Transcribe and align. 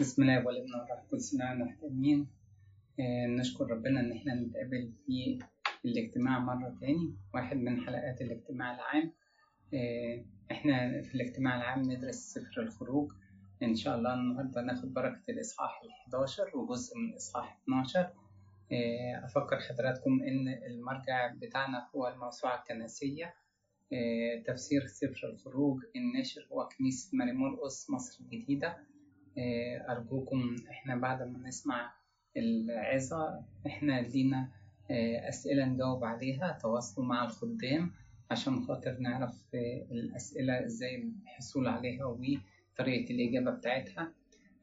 بسم 0.00 0.22
الله 0.22 0.46
والابن 0.46 0.72
والروح 0.74 0.90
القدس 1.02 1.34
معنا 1.34 1.64
محترمين 1.64 2.26
آه 3.00 3.26
نشكر 3.26 3.70
ربنا 3.70 4.00
إن 4.00 4.12
إحنا 4.12 4.34
نتقابل 4.34 4.92
في 5.06 5.38
الاجتماع 5.84 6.38
مرة 6.38 6.76
تاني 6.80 7.14
واحد 7.34 7.56
من 7.56 7.80
حلقات 7.80 8.20
الاجتماع 8.20 8.74
العام. 8.74 9.12
آه 9.74 10.24
إحنا 10.50 11.02
في 11.02 11.14
الاجتماع 11.14 11.56
العام 11.56 11.82
ندرس 11.92 12.14
سفر 12.14 12.62
الخروج. 12.62 13.12
إن 13.62 13.74
شاء 13.74 13.98
الله 13.98 14.14
النهاردة 14.14 14.60
ناخد 14.62 14.94
بركة 14.94 15.22
الإصحاح 15.30 15.82
الحداشر 15.84 16.56
وجزء 16.56 16.98
من 16.98 17.10
الإصحاح 17.10 17.58
12 17.64 18.00
آه 18.00 19.24
أفكر 19.24 19.58
حضراتكم 19.60 20.22
إن 20.22 20.48
المرجع 20.48 21.26
بتاعنا 21.34 21.88
هو 21.96 22.08
الموسوعة 22.08 22.58
الكنسية. 22.62 23.34
تفسير 24.46 24.86
سفر 24.86 25.28
الخروج 25.28 25.80
الناشر 25.96 26.48
هو 26.52 26.68
كنيسة 26.78 27.10
ماري 27.16 27.32
مرقس 27.32 27.90
مصر 27.90 28.24
الجديدة. 28.24 28.76
أرجوكم 29.88 30.56
إحنا 30.70 30.96
بعد 30.96 31.22
ما 31.22 31.48
نسمع 31.48 31.92
العظة 32.36 33.44
إحنا 33.66 34.00
لينا 34.00 34.48
أسئلة 35.28 35.64
نجاوب 35.64 36.04
عليها 36.04 36.58
تواصلوا 36.62 37.06
مع 37.06 37.24
الخدام 37.24 37.90
عشان 38.30 38.64
خاطر 38.64 38.96
نعرف 39.00 39.44
الأسئلة 39.92 40.64
إزاي 40.64 41.12
الحصول 41.22 41.68
عليها 41.68 42.04
وطريقة 42.04 43.14
الإجابة 43.14 43.50
بتاعتها. 43.50 44.12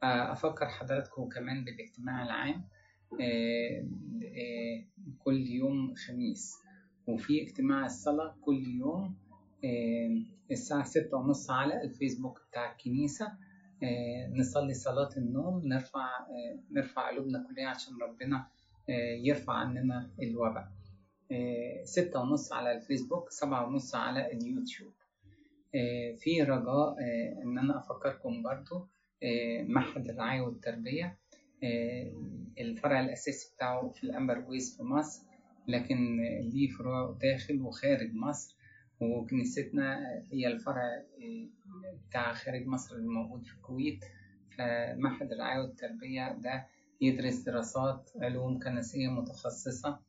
أفكر 0.03 0.66
حضراتكم 0.67 1.30
كمان 1.30 1.63
بالاجتماع 1.63 2.23
العام 2.23 2.63
كل 5.19 5.47
يوم 5.47 5.94
خميس. 5.95 6.57
وفي 7.07 7.41
اجتماع 7.41 7.85
الصلاة 7.85 8.35
كل 8.41 8.67
يوم 8.67 9.16
الساعة 10.52 10.83
ستة 10.83 11.17
ونص 11.17 11.49
على 11.52 11.81
الفيسبوك 11.83 12.41
بتاع 12.49 12.71
الكنيسة. 12.71 13.31
نصلي 14.34 14.73
صلاة 14.73 15.09
النوم 15.17 15.67
نرفع 15.67 16.09
نرفع 16.71 17.09
قلوبنا 17.09 17.45
كلها 17.49 17.67
عشان 17.67 17.93
ربنا 18.02 18.47
يرفع 19.23 19.53
عننا 19.53 20.09
الوباء. 20.22 20.67
ستة 21.83 22.19
ونص 22.22 22.53
على 22.53 22.72
الفيسبوك 22.77 23.30
سبعة 23.30 23.67
ونص 23.67 23.95
على 23.95 24.31
اليوتيوب. 24.31 24.94
في 26.17 26.41
رجاء 26.41 26.95
إن 27.44 27.58
أنا 27.58 27.77
أفكركم 27.77 28.44
برضو 28.44 28.88
معهد 29.67 30.09
الرعاية 30.09 30.41
والتربية. 30.41 31.17
الفرع 32.59 33.00
الأساسي 33.02 33.53
بتاعه 33.55 33.89
في 33.89 34.03
الأمبرويز 34.03 34.78
في 34.78 34.83
مصر 34.83 35.23
لكن 35.67 36.17
ليه 36.41 36.67
فروع 36.67 37.17
داخل 37.22 37.61
وخارج 37.61 38.13
مصر 38.13 38.55
وكنيستنا 39.02 39.97
هي 40.31 40.47
الفرع 40.47 41.03
بتاع 42.09 42.33
خارج 42.33 42.67
مصر 42.67 42.95
الموجود 42.95 43.44
في 43.45 43.53
الكويت 43.53 44.05
فمعهد 44.58 45.31
الرعاية 45.31 45.59
والتربية 45.61 46.31
ده 46.33 46.66
يدرس 47.02 47.36
دراسات 47.36 48.09
علوم 48.22 48.59
كنسية 48.59 49.08
متخصصة 49.08 50.00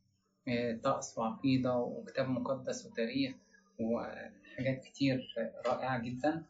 طقس 0.83 1.17
وعقيدة 1.17 1.77
وكتاب 1.77 2.29
مقدس 2.29 2.85
وتاريخ 2.85 3.35
وحاجات 3.79 4.83
كتير 4.83 5.35
رائعة 5.67 5.99
جدا. 6.03 6.43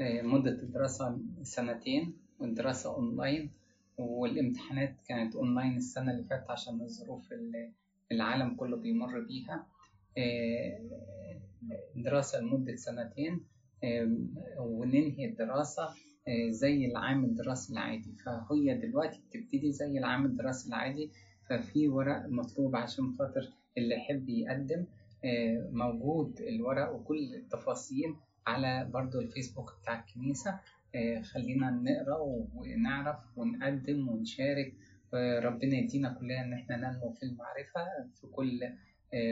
مدة 0.00 0.50
الدراسة 0.50 1.18
سنتين 1.42 2.16
والدراسة 2.40 2.94
أونلاين 2.94 3.50
والامتحانات 3.98 4.94
كانت 5.08 5.36
أونلاين 5.36 5.76
السنة 5.76 6.12
اللي 6.12 6.24
فاتت 6.24 6.50
عشان 6.50 6.80
الظروف 6.80 7.32
اللي 7.32 7.70
العالم 8.12 8.54
كله 8.54 8.76
بيمر 8.76 9.20
بيها. 9.20 9.66
دراسة 11.96 12.40
لمدة 12.40 12.76
سنتين 12.76 13.40
وننهي 14.58 15.24
الدراسة 15.24 15.88
زي 16.48 16.86
العام 16.86 17.24
الدراسي 17.24 17.72
العادي. 17.72 18.12
فهي 18.24 18.74
دلوقتي 18.74 19.20
بتبتدي 19.28 19.72
زي 19.72 19.98
العام 19.98 20.26
الدراسي 20.26 20.68
العادي 20.68 21.10
ففي 21.48 21.88
ورق 21.88 22.26
مطلوب 22.26 22.76
عشان 22.76 23.12
خاطر 23.12 23.48
اللي 23.78 23.94
يحب 23.94 24.28
يقدم 24.28 24.86
موجود 25.72 26.40
الورق 26.40 26.92
وكل 26.94 27.34
التفاصيل 27.34 28.14
على 28.46 28.90
برضو 28.92 29.20
الفيسبوك 29.20 29.74
بتاع 29.82 30.00
الكنيسة. 30.00 30.60
خلينا 31.22 31.70
نقرأ 31.70 32.18
ونعرف 32.54 33.18
ونقدم 33.36 34.08
ونشارك. 34.08 34.74
ربنا 35.14 35.74
يدينا 35.76 36.12
كلنا 36.12 36.44
إن 36.44 36.52
إحنا 36.52 36.76
ننمو 36.76 37.10
في 37.10 37.22
المعرفة 37.22 38.10
في 38.14 38.26
كل 38.26 38.60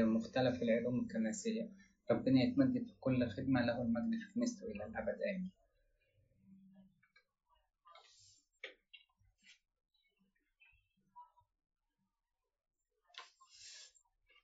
مختلف 0.04 0.62
العلوم 0.62 1.00
الكنسية. 1.00 1.68
ربنا 2.10 2.42
يتمجد 2.42 2.86
في 2.86 2.94
كل 3.00 3.28
خدمة 3.30 3.60
له 3.66 3.82
المجد 3.82 4.20
في 4.20 4.32
كنيسته 4.34 4.64
إلى 4.64 4.84
الأبد. 4.86 5.18
آمين. 5.30 5.50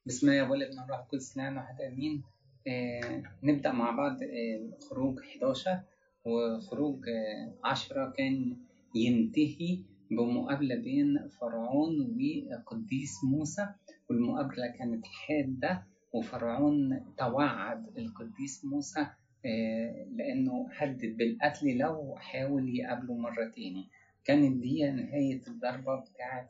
بسم 0.06 0.28
الله 0.30 0.50
والابن 0.50 0.78
الروح 0.78 0.98
القدس 0.98 1.36
الآن 1.36 1.56
واحد 1.56 1.80
آمين. 1.80 2.22
آه 2.68 3.22
نبدأ 3.42 3.72
مع 3.72 3.90
بعض 3.90 4.16
آه 4.22 4.78
خروج 4.90 5.18
11 5.18 5.80
وخروج 6.24 7.08
آه 7.08 7.54
10 7.64 8.10
كان 8.10 8.56
ينتهي 8.94 9.78
بمقابلة 10.10 10.74
بين 10.74 11.28
فرعون 11.40 11.92
وقديس 12.50 13.24
موسى 13.24 13.68
والمقابلة 14.10 14.66
كانت 14.78 15.06
حادة. 15.06 15.95
وفرعون 16.18 17.06
توعد 17.18 17.98
القديس 17.98 18.64
موسى 18.64 19.06
لأنه 20.16 20.68
هدد 20.76 21.16
بالقتل 21.16 21.76
لو 21.78 22.14
حاول 22.18 22.68
يقابله 22.78 23.14
مرة 23.16 23.44
تاني. 23.56 23.88
كانت 24.24 24.62
دي 24.62 24.90
نهاية 24.90 25.40
الضربة 25.48 26.00
بتاعة 26.00 26.48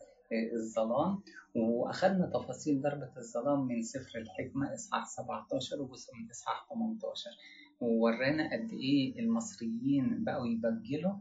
الظلام 0.55 1.21
وأخدنا 1.55 2.27
تفاصيل 2.27 2.81
ضربة 2.83 3.11
الظلام 3.17 3.67
من 3.67 3.83
سفر 3.83 4.19
الحكمة 4.19 4.75
إصحاح 4.75 5.07
17 5.07 5.83
وجزء 5.83 6.15
من 6.15 6.31
إصحاح 6.31 6.67
18 6.75 7.31
وورانا 7.81 8.53
قد 8.53 8.71
إيه 8.73 9.19
المصريين 9.21 10.25
بقوا 10.25 10.47
يبجلوا 10.47 11.15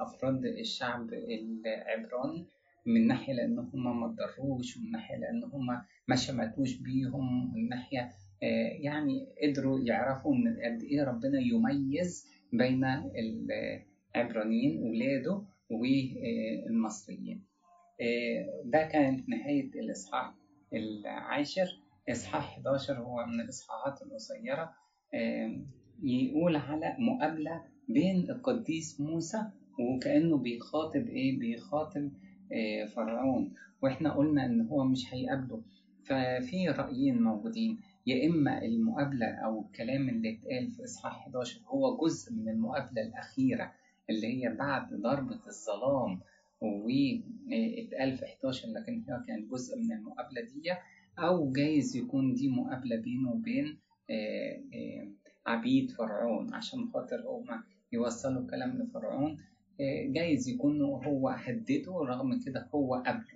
أفراد 0.00 0.44
الشعب 0.44 1.10
العبراني 1.12 2.46
من 2.86 3.06
ناحية 3.06 3.32
لأن 3.32 3.58
هم 3.58 4.00
ما 4.00 4.06
اتضروش 4.06 4.76
ومن 4.76 4.90
ناحية 4.90 5.16
لأن 5.16 5.44
هم 5.44 5.82
ما 6.08 6.16
شمتوش 6.16 6.74
بيهم 6.74 7.50
ومن 7.54 7.68
ناحية 7.68 8.10
يعني 8.82 9.26
قدروا 9.42 9.80
يعرفوا 9.80 10.34
إن 10.34 10.56
قد 10.64 10.82
إيه 10.82 11.04
ربنا 11.04 11.40
يميز 11.40 12.26
بين 12.52 12.84
العبرانيين 14.14 14.82
ولاده 14.82 15.42
والمصريين. 15.70 17.44
ده 18.64 18.82
كانت 18.82 19.28
نهاية 19.28 19.70
الإصحاح 19.74 20.34
العاشر. 20.72 21.66
إصحاح 22.10 22.44
11 22.58 22.98
هو 22.98 23.26
من 23.26 23.40
الإصحاحات 23.40 24.02
القصيرة. 24.02 24.72
يقول 26.02 26.56
على 26.56 26.96
مقابلة 26.98 27.62
بين 27.88 28.30
القديس 28.30 29.00
موسى 29.00 29.38
وكأنه 29.80 30.36
بيخاطب 30.36 31.06
إيه؟ 31.06 31.38
بيخاطب 31.38 32.10
فرعون. 32.96 33.54
وإحنا 33.82 34.12
قلنا 34.14 34.46
إن 34.46 34.60
هو 34.60 34.84
مش 34.84 35.14
هيقابله. 35.14 35.62
ففي 36.04 36.68
رأيين 36.68 37.22
موجودين. 37.22 37.78
يا 38.06 38.26
إما 38.26 38.62
المقابلة 38.64 39.26
أو 39.26 39.60
الكلام 39.66 40.08
اللي 40.08 40.30
اتقال 40.38 40.70
في 40.70 40.84
إصحاح 40.84 41.16
11 41.26 41.60
هو 41.66 41.96
جزء 41.96 42.32
من 42.32 42.48
المقابلة 42.48 43.02
الأخيرة 43.02 43.72
اللي 44.10 44.26
هي 44.44 44.54
بعد 44.54 44.94
ضربة 44.94 45.40
الظلام 45.46 46.20
واتقال 46.60 48.16
في 48.16 48.24
11 48.24 48.68
لكن 48.68 48.92
هي 49.08 49.22
كانت 49.26 49.50
جزء 49.50 49.78
من 49.78 49.92
المقابلة 49.92 50.40
دي 50.42 50.72
أو 51.18 51.52
جايز 51.52 51.96
يكون 51.96 52.34
دي 52.34 52.48
مقابلة 52.48 52.96
بينه 52.96 53.32
وبين 53.32 53.78
عبيد 55.46 55.90
فرعون 55.90 56.54
عشان 56.54 56.88
خاطر 56.92 57.24
هما 57.28 57.62
يوصلوا 57.92 58.46
كلام 58.50 58.78
لفرعون. 58.78 59.38
جايز 60.06 60.48
يكون 60.48 60.80
هو 60.82 61.28
هدده 61.28 61.92
رغم 61.92 62.40
كده 62.46 62.68
هو 62.74 62.94
قبله. 62.94 63.33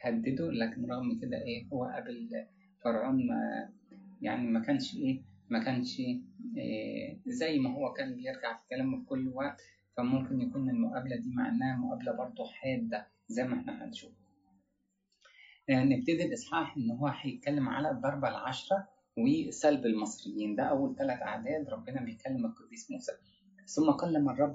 هدده 0.00 0.50
لكن 0.50 0.84
رغم 0.90 1.18
كده 1.20 1.36
إيه 1.42 1.66
هو 1.72 1.84
قبل 1.84 2.46
فرعون 2.84 3.26
ما 3.26 3.68
يعني 4.22 4.48
ما 4.50 4.60
كانش 4.60 4.94
إيه 4.96 5.22
ما 5.50 5.64
كانش 5.64 6.00
إيه 6.00 7.18
زي 7.26 7.58
ما 7.58 7.74
هو 7.74 7.92
كان 7.92 8.14
بيرجع 8.16 8.56
في 8.56 8.62
كلامه 8.70 8.98
في 9.00 9.04
كل 9.06 9.28
وقت 9.28 9.60
فممكن 9.96 10.40
يكون 10.40 10.70
المقابلة 10.70 11.16
دي 11.16 11.30
معناها 11.34 11.76
مقابلة 11.76 12.12
برضه 12.12 12.46
حادة 12.46 13.06
زي 13.28 13.44
ما 13.44 13.60
إحنا 13.60 13.84
هنشوف 13.84 14.10
يعني 15.68 15.96
نبتدي 15.96 16.24
الإصحاح 16.24 16.76
إن 16.76 16.90
هو 16.90 17.06
هيتكلم 17.06 17.68
على 17.68 17.90
الضربة 17.90 18.28
العشرة 18.28 18.88
وسلب 19.18 19.86
المصريين. 19.86 20.56
ده 20.56 20.62
أول 20.62 20.96
ثلاث 20.96 21.22
أعداد 21.22 21.68
ربنا 21.68 22.00
بيكلم 22.04 22.46
القديس 22.46 22.90
موسى. 22.90 23.12
ثم 23.66 23.90
قال 23.90 24.16
الرب 24.16 24.54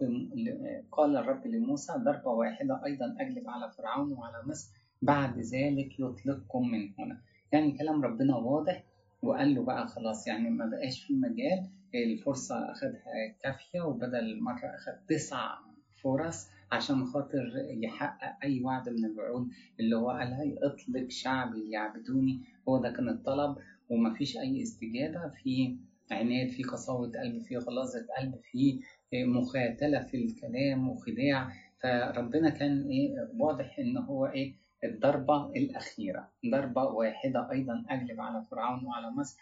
قال 0.91 1.17
الرب 1.17 1.47
لموسى 1.47 1.93
ضربة 1.93 2.27
واحدة 2.31 2.85
أيضا 2.85 3.15
أجلب 3.19 3.49
على 3.49 3.71
فرعون 3.71 4.11
وعلى 4.13 4.43
مصر. 4.45 4.80
بعد 5.01 5.39
ذلك 5.39 5.99
يطلقكم 5.99 6.67
من 6.71 6.91
هنا. 6.99 7.21
يعني 7.51 7.71
كلام 7.77 8.01
ربنا 8.01 8.35
واضح 8.35 8.83
وقال 9.21 9.55
له 9.55 9.63
بقى 9.63 9.87
خلاص 9.87 10.27
يعني 10.27 10.49
ما 10.49 10.65
بقاش 10.65 11.03
في 11.03 11.13
مجال. 11.13 11.69
الفرصة 11.95 12.71
أخدها 12.71 13.01
كافية 13.43 13.81
وبدل 13.81 14.39
مرة 14.41 14.65
أخد 14.75 14.93
تسع 15.09 15.55
فرص 16.03 16.47
عشان 16.71 17.05
خاطر 17.05 17.51
يحقق 17.69 18.37
أي 18.43 18.63
وعد 18.63 18.89
من 18.89 19.05
الوعود 19.05 19.47
اللي 19.79 19.95
هو 19.95 20.09
قالها 20.09 20.43
اطلق 20.63 21.09
شعبي 21.09 21.63
ليعبدوني 21.69 22.39
هو 22.69 22.81
ده 22.81 22.91
كان 22.91 23.09
الطلب 23.09 23.55
ومفيش 23.89 24.37
أي 24.37 24.61
استجابة. 24.61 25.27
في 25.29 25.77
عناد 26.11 26.49
في 26.49 26.63
قساوة 26.63 27.11
قلب 27.11 27.41
في 27.41 27.57
غلاظة 27.57 28.05
قلب 28.19 28.35
في 28.51 28.79
مخاتلة 29.13 29.99
في 30.03 30.17
الكلام 30.25 30.89
وخداع. 30.89 31.51
فربنا 31.83 32.49
كان 32.49 32.87
إيه 32.89 33.29
واضح 33.37 33.79
إن 33.79 33.97
هو 33.97 34.25
إيه 34.27 34.53
الضربة 34.83 35.49
الأخيرة. 35.55 36.29
ضربة 36.51 36.83
واحدة 36.83 37.51
أيضا 37.51 37.85
أجلب 37.89 38.19
على 38.21 38.45
فرعون 38.51 38.85
وعلى 38.85 39.11
مصر. 39.11 39.39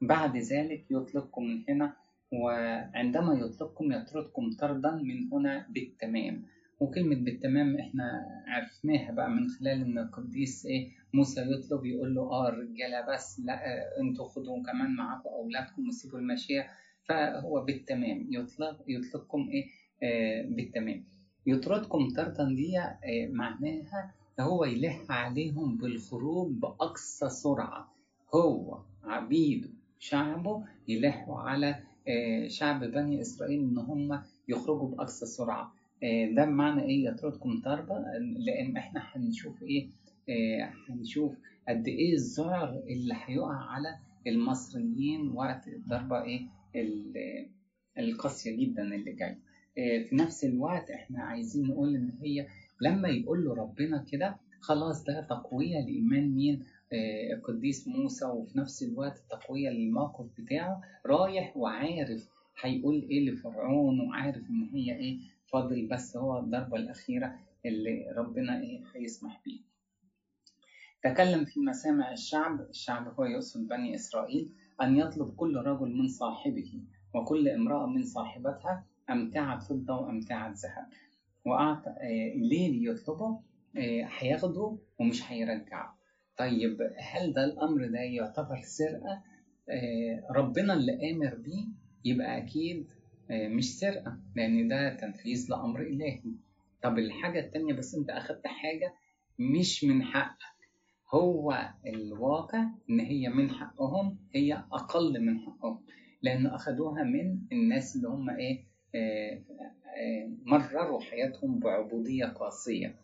بعد 0.00 0.36
ذلك 0.36 0.84
يطلقكم 0.90 1.42
من 1.44 1.64
هنا 1.68 1.96
وعندما 2.32 3.34
يطلقكم 3.34 3.92
يطردكم 3.92 4.50
طردا 4.60 4.90
من 4.90 5.32
هنا 5.32 5.66
بالتمام. 5.70 6.44
وكلمة 6.80 7.14
بالتمام 7.16 7.76
إحنا 7.78 8.26
عرفناها 8.46 9.12
بقى 9.12 9.30
من 9.30 9.48
خلال 9.48 9.80
إن 9.82 9.98
القديس 9.98 10.66
إيه 10.66 10.90
موسى 11.14 11.40
يطلب 11.40 11.84
يقول 11.86 12.14
له 12.14 12.22
آه 12.22 12.48
الرجالة 12.48 13.12
بس 13.14 13.40
لا 13.44 13.60
أنتوا 14.00 14.28
خدوا 14.28 14.62
كمان 14.62 14.96
معاكم 14.96 15.28
أولادكم 15.28 15.88
وسيبوا 15.88 16.18
المشية. 16.18 16.66
فهو 17.08 17.64
بالتمام. 17.64 18.26
يطلق 18.30 18.84
يطلقكم 18.88 19.48
إيه 19.52 19.64
آه 20.02 20.46
بالتمام. 20.48 21.04
يطردكم 21.46 22.08
طردا 22.16 22.44
دي 22.54 22.78
آه 22.78 23.28
معناها 23.30 24.14
هو 24.40 24.64
يلح 24.64 25.10
عليهم 25.10 25.76
بالخروج 25.76 26.52
بأقصى 26.52 27.28
سرعة. 27.28 27.92
هو 28.34 28.78
عبيده 29.04 29.68
شعبه 29.98 30.64
يلحوا 30.88 31.38
على 31.38 31.80
شعب 32.48 32.84
بني 32.84 33.20
إسرائيل 33.20 33.60
إن 33.60 33.78
هم 33.78 34.22
يخرجوا 34.48 34.88
بأقصى 34.88 35.26
سرعة. 35.26 35.72
ده 36.34 36.44
بمعنى 36.44 36.82
إيه؟ 36.82 37.04
يطردكم 37.08 37.60
ضربة 37.64 37.98
لأن 38.38 38.76
إحنا 38.76 39.02
هنشوف 39.04 39.62
إيه؟ 39.62 39.88
هنشوف 40.88 41.32
قد 41.68 41.88
إيه 41.88 42.14
الذعر 42.14 42.68
اللي 42.88 43.14
هيقع 43.24 43.54
على 43.70 43.96
المصريين 44.26 45.28
وقت 45.30 45.68
الضربة 45.68 46.22
إيه؟ 46.22 46.46
القاسية 47.98 48.56
جدا 48.56 48.82
اللي 48.82 49.12
جاية. 49.12 49.38
في 50.08 50.16
نفس 50.16 50.44
الوقت 50.44 50.90
إحنا 50.90 51.22
عايزين 51.22 51.66
نقول 51.66 51.94
إن 51.96 52.10
هي 52.22 52.46
لما 52.80 53.08
يقول 53.08 53.44
له 53.44 53.54
ربنا 53.54 54.04
كده 54.12 54.36
خلاص 54.60 55.04
ده 55.04 55.20
تقوية 55.20 55.80
لإيمان 55.80 56.34
مين؟ 56.34 56.64
القديس 57.32 57.88
موسى 57.88 58.24
وفي 58.26 58.58
نفس 58.58 58.82
الوقت 58.82 59.24
تقوية 59.30 59.70
للموقف 59.70 60.26
بتاعه. 60.38 60.80
رايح 61.06 61.56
وعارف 61.56 62.28
هيقول 62.60 63.06
إيه 63.10 63.30
لفرعون 63.30 64.00
وعارف 64.00 64.36
إن 64.50 64.68
هي 64.74 64.96
إيه 64.96 65.18
فاضل 65.52 65.88
بس 65.88 66.16
هو 66.16 66.38
الضربة 66.38 66.76
الأخيرة 66.76 67.34
اللي 67.66 68.06
ربنا 68.16 68.60
إيه 68.60 68.82
هيسمح 68.94 69.42
بيها. 69.44 69.62
تكلم 71.02 71.44
في 71.44 71.60
مسامع 71.60 72.12
الشعب. 72.12 72.60
الشعب 72.60 73.08
هو 73.08 73.24
يقصد 73.24 73.68
بني 73.68 73.94
إسرائيل 73.94 74.50
أن 74.82 74.96
يطلب 74.96 75.34
كل 75.36 75.56
رجل 75.56 75.88
من 75.94 76.08
صاحبه 76.08 76.80
وكل 77.14 77.48
امرأة 77.48 77.86
من 77.86 78.02
صاحبتها 78.04 78.84
أمتعة 79.10 79.58
فضة 79.58 79.94
وأمتعة 80.00 80.48
ذهب. 80.64 80.86
وأعطى 81.46 81.94
ليه 82.36 82.70
ليطلبوا 82.72 83.38
هياخدوا 84.18 84.76
ومش 84.98 85.32
هيرجعوا 85.32 85.92
طيب 86.38 86.78
هل 87.12 87.32
ده 87.32 87.44
الأمر 87.44 87.86
ده 87.86 87.98
يعتبر 88.00 88.60
سرقة؟ 88.62 89.22
ربنا 90.30 90.74
اللي 90.74 91.10
آمر 91.12 91.34
بيه 91.34 91.64
يبقى 92.04 92.38
أكيد 92.38 92.86
مش 93.30 93.78
سرقة 93.78 94.18
لأن 94.36 94.68
ده 94.68 94.94
تنفيذ 94.94 95.46
لأمر 95.50 95.80
إلهي. 95.82 96.22
طب 96.82 96.98
الحاجة 96.98 97.40
التانية 97.40 97.72
بس 97.74 97.94
أنت 97.94 98.10
أخدت 98.10 98.46
حاجة 98.46 98.94
مش 99.38 99.84
من 99.84 100.02
حقك. 100.02 100.56
هو 101.14 101.68
الواقع 101.86 102.64
إن 102.90 103.00
هي 103.00 103.28
من 103.28 103.50
حقهم 103.50 104.18
هي 104.34 104.52
أقل 104.72 105.20
من 105.26 105.38
حقهم 105.40 105.80
لأن 106.22 106.46
أخدوها 106.46 107.02
من 107.02 107.38
الناس 107.52 107.96
اللي 107.96 108.08
هم 108.08 108.30
إيه؟ 108.30 108.64
مرروا 110.44 111.00
حياتهم 111.00 111.58
بعبودية 111.58 112.24
قاسية. 112.26 112.96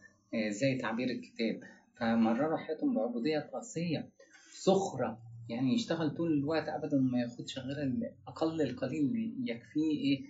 زي 0.49 0.79
تعبير 0.79 1.11
الكتاب. 1.11 1.61
فمرروا 1.97 2.57
حياتهم 2.59 2.95
بعبودية 2.95 3.39
قاسية 3.39 4.09
سخرة 4.53 5.19
يعني 5.49 5.75
يشتغل 5.75 6.11
طول 6.11 6.33
الوقت 6.33 6.69
أبدا 6.69 6.97
ما 6.99 7.21
ياخدش 7.21 7.59
غير 7.59 7.93
أقل 8.29 8.63
القليل 8.63 9.35
يكفيه 9.45 9.91
إيه 9.99 10.25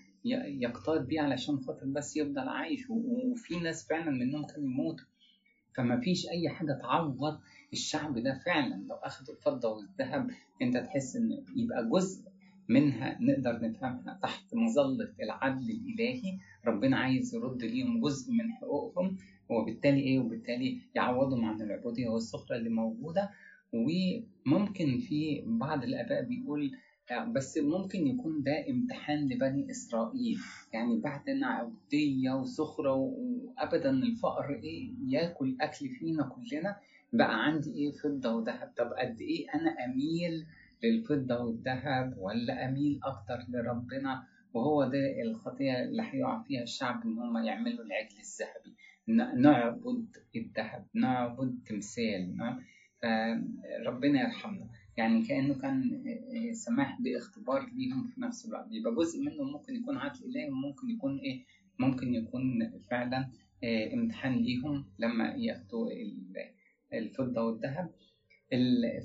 يقتاد 0.62 1.06
بيه 1.06 1.20
علشان 1.20 1.60
خاطر 1.60 1.86
بس 1.86 2.16
يفضل 2.16 2.48
عايش. 2.48 2.90
وفي 2.90 3.60
ناس 3.60 3.86
فعلا 3.88 4.10
منهم 4.10 4.46
كانوا 4.46 4.64
يموتوا. 4.70 5.06
فما 5.76 6.00
فيش 6.00 6.28
أي 6.28 6.48
حاجة 6.48 6.72
تعوض 6.82 7.38
الشعب 7.72 8.18
ده 8.18 8.38
فعلا. 8.46 8.74
لو 8.88 8.94
أخدوا 8.96 9.34
الفضة 9.34 9.68
والذهب 9.68 10.30
أنت 10.62 10.76
تحس 10.76 11.16
إن 11.16 11.44
يبقى 11.56 11.88
جزء 11.88 12.31
منها 12.68 13.18
نقدر 13.20 13.60
نفهمها 13.68 14.18
تحت 14.22 14.54
مظلة 14.54 15.12
العدل 15.22 15.70
الإلهي. 15.70 16.38
ربنا 16.66 16.96
عايز 16.98 17.34
يرد 17.34 17.62
ليهم 17.64 18.00
جزء 18.00 18.32
من 18.32 18.52
حقوقهم 18.52 19.16
وبالتالي 19.48 20.00
إيه؟ 20.00 20.18
وبالتالي 20.18 20.78
يعوضهم 20.94 21.44
عن 21.44 21.62
العبودية 21.62 22.08
والسخرة 22.08 22.56
اللي 22.56 22.70
موجودة. 22.70 23.30
وممكن 23.72 24.98
في 24.98 25.42
بعض 25.46 25.84
الآباء 25.84 26.22
بيقول 26.24 26.72
بس 27.32 27.58
ممكن 27.58 28.06
يكون 28.06 28.42
ده 28.42 28.70
امتحان 28.70 29.28
لبني 29.28 29.70
إسرائيل. 29.70 30.38
يعني 30.72 31.00
بعد 31.00 31.22
عبودية 31.42 32.30
وسخرة 32.30 32.92
وأبدا 32.94 33.90
الفقر 33.90 34.50
إيه؟ 34.54 34.90
ياكل 35.08 35.56
أكل 35.60 35.88
فينا 35.88 36.22
كلنا. 36.22 36.76
بقى 37.12 37.44
عندي 37.44 37.74
إيه؟ 37.74 37.90
فضة 37.90 38.34
وذهب. 38.34 38.72
طب 38.76 38.92
قد 38.92 39.20
إيه 39.20 39.46
أنا 39.54 39.84
أميل 39.84 40.46
للفضة 40.84 41.38
والذهب 41.44 42.14
ولا 42.18 42.68
أميل 42.68 43.00
أكتر 43.04 43.38
لربنا 43.48 44.22
وهو 44.54 44.84
ده 44.84 45.22
الخطية 45.22 45.84
اللي 45.84 46.02
هيقع 46.02 46.42
فيها 46.42 46.62
الشعب 46.62 47.02
إن 47.04 47.18
هم 47.18 47.36
يعملوا 47.44 47.84
العجل 47.84 48.16
الذهبي. 48.20 48.76
نعبد 49.42 50.06
الذهب 50.36 50.86
نعبد 50.94 51.58
تمثال 51.66 52.36
نعم. 52.36 52.60
فربنا 53.02 54.20
يرحمنا. 54.20 54.68
يعني 54.96 55.22
كأنه 55.26 55.54
كان 55.54 56.02
سماح 56.52 57.00
باختبار 57.00 57.70
ليهم 57.74 58.06
في 58.08 58.20
نفس 58.20 58.46
الوقت. 58.48 58.66
يبقى 58.70 58.94
جزء 58.94 59.20
منه 59.20 59.42
ممكن 59.44 59.74
يكون 59.76 59.96
عدل 59.96 60.24
إلهي 60.24 60.48
وممكن 60.50 60.90
يكون 60.90 61.18
إيه؟ 61.18 61.44
ممكن 61.78 62.14
يكون 62.14 62.72
فعلا 62.90 63.28
امتحان 63.94 64.34
ليهم 64.36 64.84
لما 64.98 65.34
ياخدوا 65.34 65.88
الفضة 66.92 67.42
والذهب. 67.42 67.90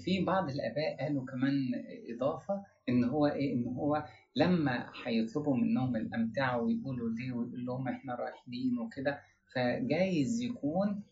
في 0.04 0.24
بعض 0.26 0.50
الآباء 0.50 0.98
قالوا 1.00 1.26
كمان 1.26 1.54
إضافة 2.16 2.64
إن 2.90 3.04
هو 3.04 3.28
إيه 3.28 3.54
إن 3.54 3.66
هو 3.68 4.04
لما 4.36 4.90
هيطلبوا 5.06 5.58
منهم 5.58 5.96
الأمتعة 5.96 6.62
ويقولوا 6.62 7.10
ليه 7.10 7.32
ويقول 7.32 7.66
لهم 7.66 7.88
إحنا 7.88 8.16
رايحين 8.16 8.80
وكده 8.80 9.20
فجايز 9.56 10.42
يكون 10.42 11.04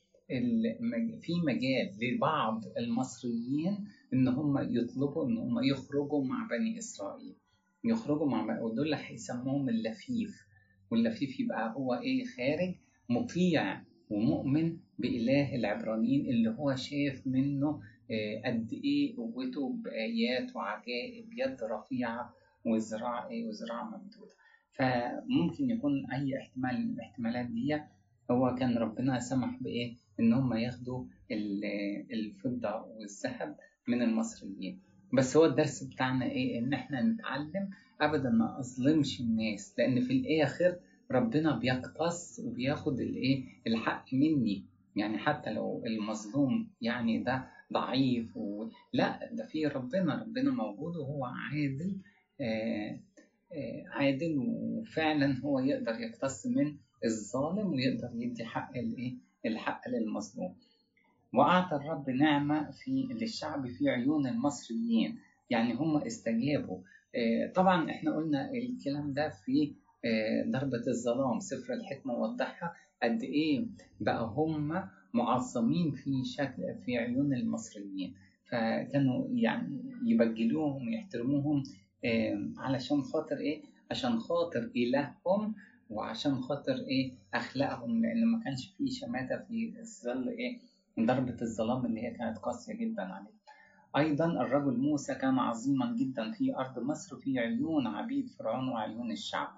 في 1.22 1.34
مجال 1.48 1.92
لبعض 2.02 2.62
المصريين 2.78 3.86
إن 4.14 4.28
هم 4.28 4.58
يطلبوا 4.78 5.26
إن 5.28 5.38
هم 5.38 5.64
يخرجوا 5.64 6.24
مع 6.26 6.48
بني 6.52 6.78
إسرائيل. 6.78 7.36
يخرجوا 7.84 8.28
مع 8.28 8.62
ودول 8.62 8.94
هيسموهم 8.94 9.70
اللفيف. 9.70 10.48
واللفيف 10.92 11.40
يبقى 11.40 11.74
هو 11.78 11.94
إيه 11.94 12.24
خارج 12.24 12.76
مطيع 13.10 13.82
ومؤمن 14.10 14.78
بإله 15.00 15.56
العبرانيين 15.56 16.26
اللي 16.30 16.50
هو 16.50 16.76
شاف 16.76 17.28
منه 17.28 17.82
قد 18.46 18.74
إيه 18.74 19.16
قوته 19.18 19.74
بآيات 19.74 20.56
وعجائب 20.56 21.26
يد 21.34 21.58
رفيعة 21.64 22.34
وذراع 22.66 23.28
إيه 23.28 23.46
وذراع 23.48 23.84
ممدودة. 23.84 24.36
فممكن 24.72 25.70
يكون 25.70 26.12
أي 26.12 26.38
احتمال 26.38 26.88
من 26.88 26.94
الاحتمالات 26.94 27.46
دي 27.46 27.82
هو 28.32 28.56
كان 28.56 28.78
ربنا 28.78 29.20
سمح 29.20 29.58
بإيه؟ 29.62 29.96
إن 30.20 30.34
هم 30.34 30.54
ياخدوا 30.54 31.06
الفضة 32.14 32.82
والذهب 32.82 33.56
من 33.88 34.02
المصريين. 34.02 34.80
بس 35.14 35.38
هو 35.38 35.46
الدرس 35.46 35.84
بتاعنا 35.84 36.26
إيه؟ 36.26 36.60
إن 36.60 36.74
إحنا 36.74 37.02
نتعلم 37.02 37.70
أبدا 38.02 38.30
ما 38.30 38.60
أظلمش 38.60 39.22
الناس. 39.22 39.76
لأن 39.78 40.02
في 40.02 40.14
الآخر 40.14 40.76
ربنا 41.12 41.56
بيقتص 41.60 42.40
وبياخد 42.46 43.00
الإيه؟ 43.00 43.44
الحق 43.68 44.14
مني. 44.14 44.66
يعني 44.96 45.18
حتى 45.18 45.54
لو 45.54 45.84
المظلوم 45.86 46.70
يعني 46.82 47.24
ده 47.24 47.48
ضعيف 47.74 48.38
و... 48.38 48.68
لا 48.94 49.30
ده 49.34 49.46
في 49.46 49.68
ربنا 49.68 50.22
ربنا 50.22 50.52
موجود 50.52 50.96
وهو 50.98 51.26
عادل 51.26 51.98
آه 52.42 53.00
آه 53.54 53.84
عادل 53.90 54.36
وفعلا 54.38 55.40
هو 55.40 55.60
يقدر 55.60 55.92
يقتص 56.00 56.48
من 56.48 56.76
الظالم 57.06 57.74
ويقدر 57.74 58.10
يدي 58.16 58.46
حق 58.46 58.78
الايه؟ 58.78 59.14
الحق 59.46 59.90
للمظلوم. 59.90 60.56
وأعطى 61.34 61.76
الرب 61.76 62.10
نعمة 62.10 62.72
في 62.72 63.08
للشعب 63.22 63.68
في 63.68 63.90
عيون 63.90 64.28
المصريين. 64.28 65.20
يعني 65.50 65.74
هم 65.74 65.98
استجابوا. 65.98 66.80
آه 67.16 67.52
طبعا 67.56 67.90
إحنا 67.92 68.16
قلنا 68.16 68.52
الكلام 68.52 69.14
ده 69.14 69.30
في 69.30 69.74
ضربة 70.52 70.84
الظلام 70.88 71.40
سفر 71.40 71.74
الحكمة 71.74 72.14
وضحها 72.14 72.74
قد 73.04 73.24
إيه 73.24 73.66
بقى 74.00 74.24
هم 74.24 74.84
معظمين 75.16 75.92
في 75.92 76.24
شكل 76.26 76.76
في 76.86 76.98
عيون 76.98 77.34
المصريين. 77.34 78.14
فكانوا 78.52 79.28
يعني 79.32 79.82
يبجلوهم 80.06 80.88
ويحترموهم 80.88 81.64
علشان 82.58 83.02
خاطر 83.02 83.38
إيه؟ 83.38 83.62
عشان 83.92 84.20
خاطر 84.20 84.72
إلههم 84.76 85.56
وعشان 85.90 86.36
خاطر 86.42 86.74
إيه؟ 86.74 87.14
أخلاقهم. 87.34 88.02
لأن 88.02 88.26
ما 88.26 88.44
كانش 88.44 88.68
فيه 88.78 88.90
شماتة 88.92 89.38
في 89.38 89.74
ظل 90.06 90.30
إيه؟ 90.30 90.60
ضربة 91.00 91.38
الظلام 91.42 91.86
اللي 91.86 92.02
هي 92.04 92.12
كانت 92.12 92.38
قاسية 92.38 92.74
جدا 92.74 93.02
عليه. 93.02 93.36
أيضا 93.98 94.26
الرجل 94.26 94.78
موسى 94.78 95.16
كان 95.16 95.40
عظيما 95.40 95.96
جدا 95.96 96.32
في 96.32 96.56
أرض 96.56 96.80
مصر 96.80 97.16
في 97.18 97.40
عيون 97.40 97.88
عبيد 97.88 98.30
فرعون 98.30 98.70
وعيون 98.70 99.12
الشعب. 99.12 99.50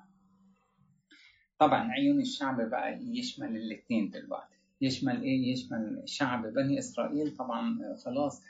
طبعا 1.59 1.91
عيون 1.91 2.19
الشعب 2.21 2.69
بقى 2.69 2.99
يشمل 3.03 3.55
الاثنين 3.55 4.09
دلوقتي. 4.09 4.56
يشمل 4.81 5.21
إيه؟ 5.21 5.51
يشمل 5.51 6.01
شعب 6.05 6.47
بني 6.53 6.79
إسرائيل. 6.79 7.35
طبعا 7.35 7.79
خلاص 8.05 8.41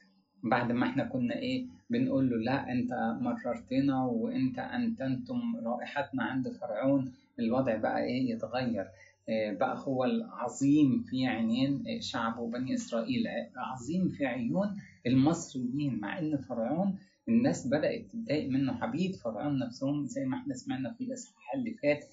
بعد 0.43 0.72
ما 0.72 0.86
إحنا 0.89 1.03
كنا 1.03 1.36
إيه؟ 1.36 1.65
بنقول 1.89 2.29
له 2.29 2.38
لا 2.38 2.72
أنت 2.72 3.17
مررتنا 3.22 4.05
وأنت 4.05 4.60
أنتنتم 4.60 5.55
رائحتنا 5.65 6.24
عند 6.24 6.50
فرعون. 6.50 7.12
الوضع 7.39 7.75
بقى 7.75 8.03
إيه؟ 8.03 8.31
يتغير. 8.31 8.88
بقى 9.29 9.84
هو 9.88 10.03
العظيم 10.03 11.05
في 11.10 11.25
عينين 11.27 11.84
شعب 12.01 12.39
بني 12.51 12.74
إسرائيل. 12.74 13.24
عظيم 13.57 14.10
في 14.10 14.25
عيون 14.25 14.77
المصريين. 15.07 16.00
مع 16.00 16.19
إن 16.19 16.38
فرعون 16.38 16.96
الناس 17.29 17.67
بدأت 17.67 18.05
تتضايق 18.05 18.50
منه 18.50 18.74
حبيب. 18.74 19.15
فرعون 19.15 19.60
نفسهم 19.60 20.05
زي 20.05 20.25
ما 20.25 20.38
إحنا 20.38 20.53
سمعنا 20.53 20.93
في 20.93 21.03
الإصحاح 21.03 21.53
اللي 21.55 21.74
فات 21.74 22.05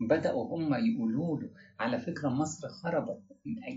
بدأوا 0.00 0.56
هم 0.56 0.74
يقولوا 0.74 1.40
له 1.40 1.50
على 1.80 1.98
فكرة 1.98 2.28
مصر 2.28 2.68
خربت 2.68 3.22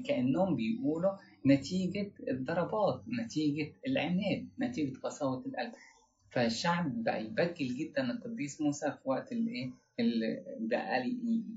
كأنهم 0.06 0.56
بيقولوا 0.56 1.12
نتيجة 1.46 2.12
الضربات 2.30 3.04
نتيجة 3.24 3.74
العناد 3.88 4.48
نتيجة 4.60 4.98
قساوة 5.00 5.44
القلب 5.46 5.72
فالشعب 6.32 7.04
بقى 7.04 7.26
يبجل 7.26 7.76
جدا 7.76 8.12
القديس 8.12 8.62
موسى 8.62 8.92
في 8.92 9.10
وقت 9.10 9.32
الإيه؟ 9.32 9.72
بقى 10.60 11.04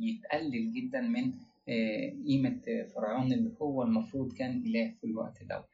يتقلل 0.01 0.73
جدا 0.73 1.01
من 1.01 1.33
قيمة 2.27 2.61
فرعون 2.95 3.33
اللي 3.33 3.51
هو 3.63 3.83
المفروض 3.83 4.33
كان 4.33 4.63
إله 4.67 4.95
في 5.01 5.05
الوقت 5.07 5.43
ده 5.45 5.65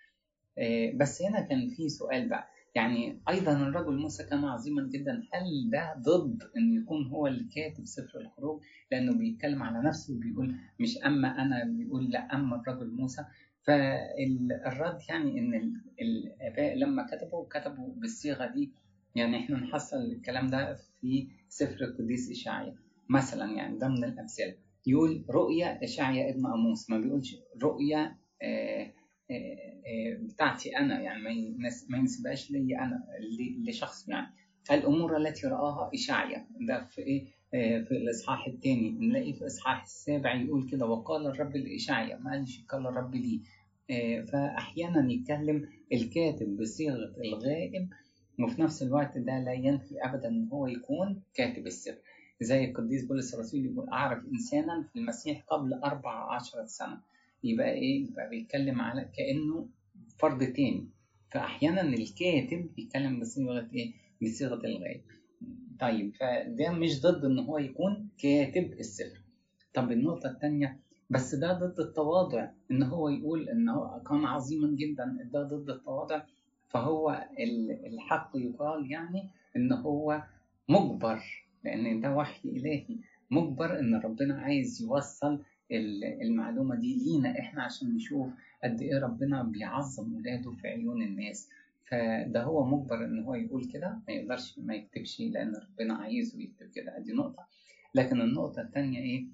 بس 0.95 1.23
هنا 1.23 1.41
كان 1.41 1.69
في 1.69 1.89
سؤال 1.89 2.29
بقى. 2.29 2.49
يعني 2.77 3.21
أيضا 3.29 3.53
الرجل 3.53 3.97
موسى 3.97 4.25
كان 4.25 4.45
عظيما 4.45 4.83
جدا. 4.95 5.13
هل 5.33 5.71
ده 5.73 5.95
ضد 5.99 6.43
أن 6.57 6.73
يكون 6.83 7.07
هو 7.07 7.27
اللي 7.27 7.45
كاتب 7.55 7.85
سفر 7.85 8.21
الخروج 8.21 8.61
لأنه 8.93 9.19
بيتكلم 9.19 9.63
على 9.63 9.89
نفسه 9.89 10.15
وبيقول 10.15 10.55
مش 10.81 10.99
أما 11.07 11.43
أنا 11.43 11.65
بيقول 11.65 12.11
لا 12.11 12.35
أما 12.35 12.57
الرجل 12.57 12.91
موسى. 12.91 13.25
فالرد 13.67 14.99
يعني 15.09 15.39
إن 15.39 15.73
الآباء 16.01 16.75
لما 16.77 17.07
كتبوا 17.07 17.45
كتبوا 17.51 17.95
بالصيغة 17.95 18.47
دي. 18.47 18.73
يعني 19.15 19.37
إحنا 19.37 19.57
نحصل 19.61 19.97
الكلام 19.97 20.47
ده 20.47 20.75
في 21.01 21.29
سفر 21.49 21.85
القديس 21.85 22.31
إشعيا 22.31 22.75
مثلا 23.11 23.53
يعني 23.53 23.79
ده 23.79 23.89
من 23.89 24.05
الأمثلة. 24.05 24.55
يقول 24.87 25.25
رؤيا 25.31 25.85
إشعيا 25.85 26.31
ابن 26.31 26.47
أموس. 26.47 26.91
ما 26.91 26.99
بيقولش 26.99 27.37
رؤيا 27.63 28.17
آه 28.43 28.93
بتاعتي 30.23 30.77
أنا 30.77 31.01
يعني 31.01 31.23
ما 31.89 31.99
ينسبهاش 31.99 32.51
لي 32.51 32.79
أنا 32.79 33.05
لشخص 33.69 34.09
يعني. 34.09 34.27
الأمور 34.71 35.17
التي 35.17 35.47
رآها 35.47 35.91
اشعيا 35.95 36.47
ده 36.61 36.85
في 36.85 37.03
إيه؟ 37.03 37.27
في 37.85 37.91
الإصحاح 37.91 38.47
الثاني. 38.47 38.91
نلاقي 38.91 39.33
في 39.33 39.41
الاصحاح 39.43 39.83
السابع 39.83 40.35
يقول 40.35 40.69
كده 40.71 40.87
وقال 40.87 41.27
الرب 41.27 41.57
لاشعيا 41.57 42.17
ما 42.17 42.31
قالش 42.31 42.65
قال 42.69 42.87
الرب 42.87 43.15
لي. 43.15 43.41
فأحيانا 44.33 45.13
يتكلم 45.13 45.69
الكاتب 45.93 46.57
بصيغة 46.57 47.15
الغائب 47.25 47.89
وفي 48.45 48.63
نفس 48.63 48.83
الوقت 48.83 49.19
ده 49.19 49.39
لا 49.41 49.53
ينفي 49.53 49.95
ابدا 50.05 50.29
إن 50.29 50.49
هو 50.53 50.67
يكون 50.67 51.23
كاتب 51.35 51.67
السر. 51.67 51.95
زي 52.41 52.65
القديس 52.65 53.05
بولس 53.05 53.35
الرسول 53.35 53.65
يقول 53.65 53.89
أعرف 53.89 54.25
انسانا 54.33 54.89
في 54.93 54.99
المسيح 54.99 55.45
قبل 55.49 55.75
أربع 55.75 56.35
عشرة 56.35 56.65
سنة. 56.65 57.01
يبقى 57.45 57.73
إيه؟ 57.73 58.07
يبقى 58.11 58.29
بيتكلم 58.31 58.81
على 58.81 59.09
كأنه 59.17 59.69
فرد 60.19 60.53
تاني. 60.53 60.89
فاحيانا 61.31 61.81
الكاتب 61.83 62.71
بيتكلم 62.77 63.21
بصيغه 63.21 63.69
إيه؟ 63.75 63.93
بصيغة 64.23 64.55
الغائب 64.67 65.01
طيب 65.81 66.15
فده 66.17 66.73
مش 66.73 67.03
ضد 67.03 67.25
إن 67.25 67.39
هو 67.39 67.59
يكون 67.59 68.09
كاتب 68.19 68.73
السفر. 68.73 69.21
طب 69.75 69.93
النقطة 69.93 70.31
الثانية 70.31 70.81
بس 71.11 71.35
ده 71.35 71.53
ضد 71.53 71.81
التواضع. 71.81 72.49
إن 72.71 72.83
هو 72.83 73.09
يقول 73.09 73.49
إن 73.49 73.69
هو 73.69 74.01
كان 74.09 74.25
عظيما 74.25 74.77
جدا 74.77 75.19
ده 75.33 75.43
ضد 75.43 75.71
التواضع. 75.71 76.23
فهو 76.69 77.29
الحق 77.87 78.31
يقال 78.35 78.91
يعني 78.93 79.31
إن 79.57 79.73
هو 79.73 80.23
مجبر 80.69 81.21
لأن 81.65 82.01
ده 82.01 82.15
وحي 82.17 82.49
إلهي. 82.49 82.97
مجبر 83.31 83.79
إن 83.79 83.95
ربنا 83.95 84.35
عايز 84.41 84.83
يوصل 84.83 85.43
المعلومة 86.23 86.75
دي 86.77 86.97
لينا 87.05 87.39
إحنا 87.41 87.63
عشان 87.63 87.95
نشوف 87.95 88.29
قد 88.65 88.81
إيه 88.83 88.99
ربنا 88.99 89.43
بيعظم 89.43 90.15
ولاده 90.15 90.51
في 90.51 90.69
عيون 90.69 91.03
الناس. 91.03 91.49
فده 91.91 92.43
هو 92.43 92.65
مجبر 92.67 93.05
إن 93.05 93.23
هو 93.25 93.35
يقول 93.35 93.65
كده 93.65 93.99
ما 94.09 94.15
يقدرش 94.15 94.59
ما 94.59 94.75
يكتبش 94.75 95.21
لأن 95.21 95.53
ربنا 95.55 95.95
عايزه 95.95 96.41
يكتب 96.41 96.71
كده. 96.75 96.99
دي 96.99 97.13
نقطة. 97.13 97.47
لكن 97.95 98.21
النقطة 98.21 98.63
التانية 98.63 98.99
إيه؟ 98.99 99.27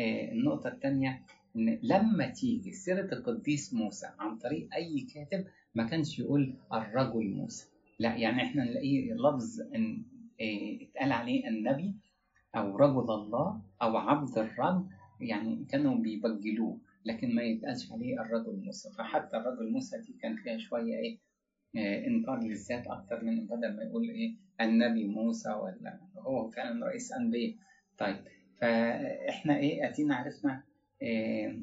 آه 0.00 0.32
النقطة 0.32 0.68
التانية 0.68 1.22
إن 1.56 1.78
لما 1.82 2.26
تيجي 2.26 2.72
سيرة 2.72 3.14
القديس 3.14 3.74
موسى 3.74 4.06
عن 4.18 4.38
طريق 4.38 4.68
أي 4.74 5.00
كاتب 5.14 5.44
ما 5.74 5.84
كانش 5.84 6.18
يقول 6.18 6.54
الرجل 6.72 7.30
موسى. 7.34 7.66
لا 7.98 8.16
يعني 8.16 8.42
إحنا 8.42 8.64
نلاقيه 8.64 9.14
لفظ 9.14 9.60
إن 9.74 10.02
آه 10.40 10.78
اتقال 10.82 11.12
عليه 11.12 11.48
النبي 11.48 11.94
أو 12.56 12.76
رجل 12.76 13.10
الله 13.10 13.60
أو 13.82 13.96
عبد 13.96 14.38
الرب 14.38 14.88
يعني 15.20 15.64
كانوا 15.70 15.94
بيبجلوه 15.96 16.78
لكن 17.04 17.34
ما 17.34 17.42
يتقالش 17.42 17.92
عليه 17.92 18.20
الرجل 18.20 18.56
موسى. 18.64 18.90
فحتى 18.98 19.36
الرجل 19.36 19.70
موسى 19.72 19.98
دي 19.98 20.12
كان 20.22 20.36
فيها 20.36 20.58
شوية 20.58 20.94
إيه 20.98 21.18
آه 21.76 22.06
إنكار 22.06 22.40
للذات 22.42 22.86
أكتر 22.86 23.24
من 23.24 23.46
بدل 23.46 23.76
ما 23.76 23.82
يقول 23.82 24.08
إيه 24.10 24.34
النبي 24.60 25.04
موسى 25.08 25.50
ولا 25.50 26.00
هو 26.18 26.48
فعلا 26.50 26.86
رئيس 26.86 27.12
أنبياء. 27.12 27.54
طيب 27.98 28.16
فإحنا 28.60 29.58
إيه 29.58 29.88
أتينا 29.88 30.14
عرفنا 30.16 30.62
إيه 31.02 31.58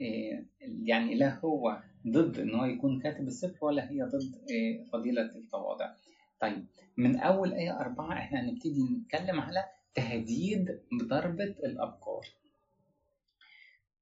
إيه 0.00 0.46
يعني 0.84 1.14
لا 1.14 1.38
هو 1.38 1.82
ضد 2.08 2.38
إن 2.38 2.54
هو 2.54 2.64
يكون 2.64 3.00
كاتب 3.00 3.26
السفر 3.26 3.66
ولا 3.66 3.90
هي 3.90 4.02
ضد 4.02 4.34
إيه 4.50 4.84
فضيلة 4.84 5.22
التواضع. 5.36 5.94
طيب 6.40 6.66
من 6.96 7.16
أول 7.16 7.52
آية 7.52 7.80
أربعة 7.80 8.12
إحنا 8.12 8.40
هنبتدي 8.40 8.82
نتكلم 8.82 9.40
على 9.40 9.64
تهديد 9.94 10.80
بضربة 10.92 11.44
الأبكار 11.44 12.26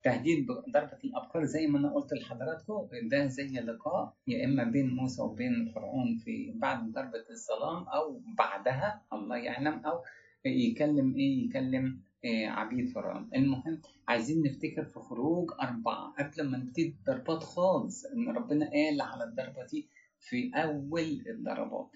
تهديد 0.06 0.46
ضربة 0.74 0.98
الأبكار 1.04 1.44
زي 1.44 1.66
ما 1.66 1.78
أنا 1.78 1.94
قلت 1.94 2.12
لحضراتكم 2.12 2.88
ده 3.10 3.26
زي 3.26 3.46
لقاء 3.60 4.14
يا 4.28 4.44
إما 4.44 4.64
بين 4.64 4.88
موسى 4.96 5.22
وبين 5.22 5.72
فرعون 5.74 6.16
في 6.24 6.52
بعد 6.56 6.92
ضربة 6.92 7.24
الظلام 7.30 7.82
أو 7.88 8.20
بعدها 8.38 9.02
الله 9.12 9.36
يعلم 9.36 9.74
أو 9.86 10.02
يكلم 10.46 11.14
إيه؟ 11.16 11.46
يكلم 11.48 12.00
إيه 12.24 12.48
عبيد 12.48 12.88
فرعون. 12.88 13.30
المهم 13.36 13.80
عايزين 14.08 14.42
نفتكر 14.42 14.84
في 14.84 15.00
خروج 15.00 15.50
أربعة 15.62 16.14
قبل 16.18 16.48
ما 16.50 16.58
نبتدي 16.58 16.88
الضربات 16.98 17.42
خالص 17.42 18.04
إن 18.06 18.28
ربنا 18.36 18.70
قال 18.70 19.00
على 19.00 19.24
الضربة 19.24 19.66
دي 19.70 19.88
في 20.20 20.50
أول 20.54 21.24
الضربات. 21.30 21.90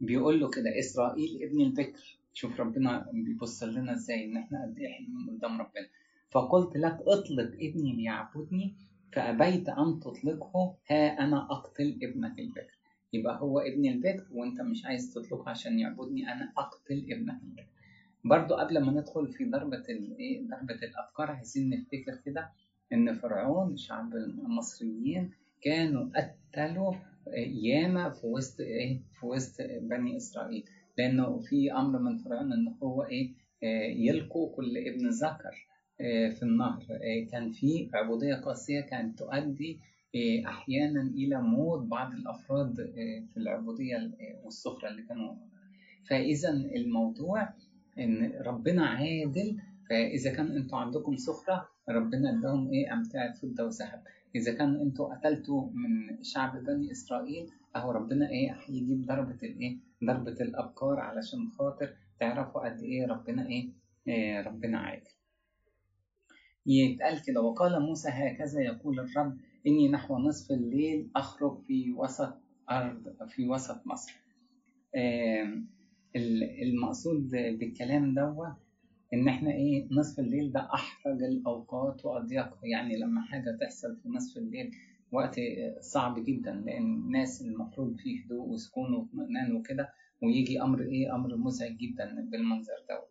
بيقول 0.00 0.40
له 0.40 0.50
كده 0.50 0.78
إسرائيل 0.78 1.30
ابن 1.42 1.60
البكر 1.60 2.18
شوف 2.32 2.60
ربنا 2.60 3.06
بيبص 3.12 3.62
لنا 3.62 3.92
إزاي 3.92 4.24
إن 4.24 4.36
إحنا 4.36 4.58
قد 4.64 4.78
إيه 4.78 5.06
قدام 5.38 5.60
ربنا. 5.60 5.86
فقلت 6.30 6.76
لك 6.76 6.98
اطلق 7.06 7.50
ابني 7.54 7.96
ليعبدني 7.96 8.74
فأبيت 9.12 9.68
أن 9.68 10.00
تطلقه 10.00 10.76
ها 10.90 11.18
أنا 11.24 11.46
أقتل 11.50 11.98
ابنك 12.02 12.38
البكر 12.38 12.78
يبقى 13.12 13.40
هو 13.40 13.58
ابن 13.60 13.86
البكر 13.86 14.26
وأنت 14.32 14.60
مش 14.60 14.84
عايز 14.84 15.14
تطلقه 15.14 15.50
عشان 15.50 15.78
يعبدني 15.78 16.32
أنا 16.32 16.52
أقتل 16.58 17.06
ابنك 17.12 17.42
البكر 17.42 17.66
برضو 18.24 18.54
قبل 18.54 18.84
ما 18.84 18.92
ندخل 18.92 19.32
في 19.32 19.44
ضربة 19.44 19.84
الايه 19.88 20.46
ضربة 20.48 20.74
الأفكار 20.82 21.30
عايزين 21.30 21.70
نفتكر 21.70 22.16
كده 22.26 22.50
إن 22.92 23.14
فرعون 23.14 23.76
شعب 23.76 24.14
المصريين 24.14 25.30
كانوا 25.62 26.08
قتلوا 26.16 26.94
ياما 27.62 28.10
في 28.10 28.26
وسط 28.26 28.60
إيه 28.60 29.00
في 29.20 29.26
وسط 29.26 29.56
بني 29.82 30.16
إسرائيل. 30.16 30.64
لأنه 30.98 31.38
في 31.38 31.72
أمر 31.72 31.98
من 31.98 32.16
فرعون 32.18 32.52
إن 32.52 32.74
هو 32.82 33.02
إيه 33.02 33.30
يلقوا 34.06 34.56
كل 34.56 34.78
ابن 34.78 35.08
ذكر. 35.08 35.66
في 36.36 36.42
النهر. 36.42 36.82
كان 37.32 37.50
في 37.50 37.90
عبودية 37.94 38.34
قاسية 38.34 38.80
كانت 38.80 39.18
تؤدي 39.18 39.78
أحيانا 40.46 41.02
إلى 41.02 41.42
موت 41.42 41.82
بعض 41.88 42.12
الأفراد 42.12 42.74
في 43.32 43.36
العبودية 43.36 44.10
والسخرة 44.44 44.88
اللي 44.88 45.02
كانوا 45.02 45.34
فإذا 46.08 46.50
الموضوع 46.50 47.48
إن 47.98 48.32
ربنا 48.46 48.86
عادل 48.86 49.56
فإذا 49.90 50.32
كان 50.34 50.46
أنتوا 50.56 50.78
عندكم 50.78 51.16
سخرة 51.16 51.68
ربنا 51.88 52.38
اداهم 52.38 52.70
إيه؟ 52.72 52.92
أمتعة 52.92 53.32
فضة 53.32 53.64
وذهب 53.64 54.02
إذا 54.34 54.52
كان 54.54 54.80
أنتوا 54.80 55.14
قتلتوا 55.14 55.70
من 55.74 56.22
شعب 56.24 56.64
بني 56.64 56.90
إسرائيل 56.90 57.46
أهو 57.76 57.90
ربنا 57.90 58.28
إيه؟ 58.30 58.56
هيجيب 58.66 59.06
ضربة 59.06 59.38
الإيه 59.42 59.76
ضربة 60.04 60.36
الأبكار 60.40 61.00
علشان 61.00 61.48
خاطر 61.58 61.90
تعرفوا 62.20 62.60
قد 62.68 62.80
إيه 62.82 63.06
ربنا 63.06 63.46
إيه, 63.48 63.68
إيه 64.08 64.40
ربنا 64.42 64.78
عادل. 64.78 65.10
يتقال 66.78 67.22
كده 67.22 67.40
وقال 67.40 67.82
موسى 67.82 68.08
هكذا 68.08 68.60
يقول 68.62 69.00
الرب 69.00 69.36
إني 69.66 69.88
نحو 69.88 70.18
نصف 70.18 70.50
الليل 70.52 71.10
أخرج 71.16 71.58
في 71.66 71.92
وسط 71.92 72.34
أرض 72.70 73.26
في 73.28 73.48
وسط 73.48 73.86
مصر. 73.86 74.12
المقصود 76.62 77.30
بالكلام 77.30 78.14
دوت 78.14 78.52
إن 79.14 79.28
إحنا 79.28 79.50
إيه 79.52 79.88
نصف 79.90 80.20
الليل 80.20 80.52
ده 80.52 80.68
أحرج 80.74 81.22
الأوقات 81.22 82.04
واضيقها 82.04 82.60
يعني 82.62 82.96
لما 82.96 83.20
حاجة 83.22 83.58
تحصل 83.60 83.96
في 84.02 84.08
نصف 84.08 84.36
الليل 84.36 84.70
وقت 85.12 85.40
صعب 85.80 86.24
جدا 86.24 86.52
لأن 86.66 86.84
الناس 86.94 87.42
المفروض 87.42 87.96
فيه 87.96 88.24
هدوء 88.24 88.48
وسكون 88.48 88.94
واطمئنان 88.94 89.56
وكده 89.56 89.88
ويجي 90.22 90.62
أمر 90.62 90.80
إيه 90.82 91.14
أمر 91.14 91.36
مزعج 91.36 91.76
جدا 91.76 92.28
بالمنظر 92.32 92.72
ده 92.88 93.02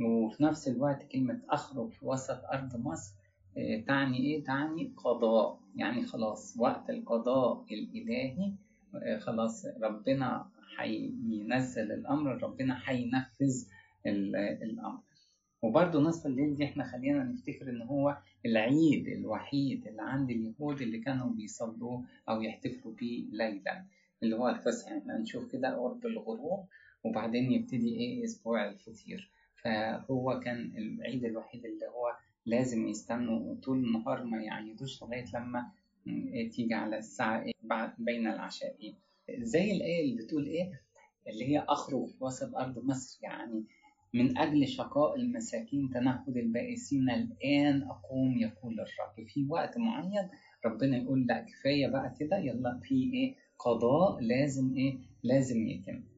وفي 0.00 0.42
نفس 0.42 0.68
الوقت 0.68 1.02
كلمة 1.02 1.40
أخرج 1.50 1.90
في 1.90 2.06
وسط 2.06 2.44
أرض 2.52 2.76
مصر 2.76 3.14
تعني 3.86 4.18
إيه؟ 4.18 4.44
تعني 4.44 4.92
قضاء. 4.96 5.60
يعني 5.76 6.06
خلاص 6.06 6.56
وقت 6.58 6.90
القضاء 6.90 7.64
الإلهي 7.70 8.52
خلاص 9.18 9.66
ربنا 9.82 10.46
هينزل 10.78 11.92
الأمر 11.92 12.42
ربنا 12.42 12.80
هينفذ 12.84 13.66
الأمر. 14.62 15.00
وبرضه 15.62 16.00
نصف 16.00 16.26
الليل 16.26 16.56
دي 16.56 16.64
إحنا 16.64 16.84
خلينا 16.84 17.24
نفتكر 17.24 17.70
إن 17.70 17.82
هو 17.82 18.18
العيد 18.46 19.08
الوحيد 19.08 19.86
اللي 19.86 20.02
عند 20.02 20.30
اليهود 20.30 20.80
اللي 20.80 20.98
كانوا 21.00 21.30
بيصلوه 21.30 22.04
أو 22.28 22.42
يحتفلوا 22.42 22.94
بيه 22.94 23.24
ليلا 23.30 23.84
اللي 24.22 24.36
هو 24.36 24.48
الفصح 24.48 24.92
إحنا 24.92 25.18
نشوف 25.18 25.52
كده 25.52 25.76
قرب 25.76 26.06
الغروب 26.06 26.66
وبعدين 27.04 27.52
يبتدي 27.52 27.94
إيه؟ 27.96 28.24
أسبوع 28.24 28.68
الفطير. 28.68 29.30
فهو 29.64 30.40
كان 30.40 30.72
العيد 30.78 31.24
الوحيد 31.24 31.64
اللي 31.64 31.86
هو 31.86 32.16
لازم 32.46 32.86
يستنوا 32.88 33.54
طول 33.62 33.78
النهار 33.84 34.24
ما 34.24 34.42
يعيدوش 34.42 35.02
لغاية 35.02 35.24
لما 35.34 35.70
تيجي 36.52 36.74
على 36.74 36.98
الساعة 36.98 37.42
إيه 37.42 37.52
بعد 37.62 37.92
بين 37.98 38.26
العشاءين 38.26 38.94
زي 39.38 39.72
الآية 39.72 40.04
اللي 40.04 40.22
بتقول 40.24 40.46
إيه؟ 40.46 40.80
اللي 41.28 41.44
هي 41.48 41.58
اخرج 41.68 42.06
في 42.08 42.24
وسط 42.24 42.56
أرض 42.56 42.84
مصر. 42.84 43.18
يعني 43.22 43.64
من 44.14 44.38
أجل 44.38 44.68
شقاء 44.68 45.16
المساكين 45.16 45.90
تنهد 45.90 46.36
البائسين 46.36 47.10
الآن 47.10 47.82
أقوم 47.82 48.38
يقول 48.38 48.72
الرب. 48.80 49.26
في 49.28 49.46
وقت 49.48 49.78
معين 49.78 50.28
ربنا 50.66 50.96
يقول 50.96 51.26
لا 51.26 51.40
كفاية 51.40 51.88
بقى 51.88 52.14
كده 52.20 52.36
يلا 52.38 52.80
في 52.82 52.94
إيه؟ 53.14 53.34
قضاء 53.58 54.20
لازم 54.20 54.74
إيه؟ 54.76 54.98
لازم 55.22 55.66
يتم. 55.66 55.92
إيه 55.92 56.13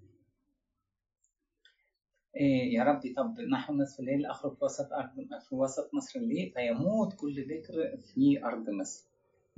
يا 2.72 2.84
ربي 2.84 3.12
طب 3.14 3.40
نحو 3.40 3.74
نصف 3.74 4.00
الليل 4.00 4.26
أخرج 4.26 4.56
في 4.56 4.64
وسط 4.64 4.92
أرض 4.92 5.10
في 5.48 5.54
وسط 5.54 5.94
مصر 5.94 6.20
ليه؟ 6.20 6.52
فيموت 6.52 7.14
كل 7.14 7.44
بكر 7.48 7.96
في 8.14 8.44
أرض 8.44 8.70
مصر. 8.70 9.06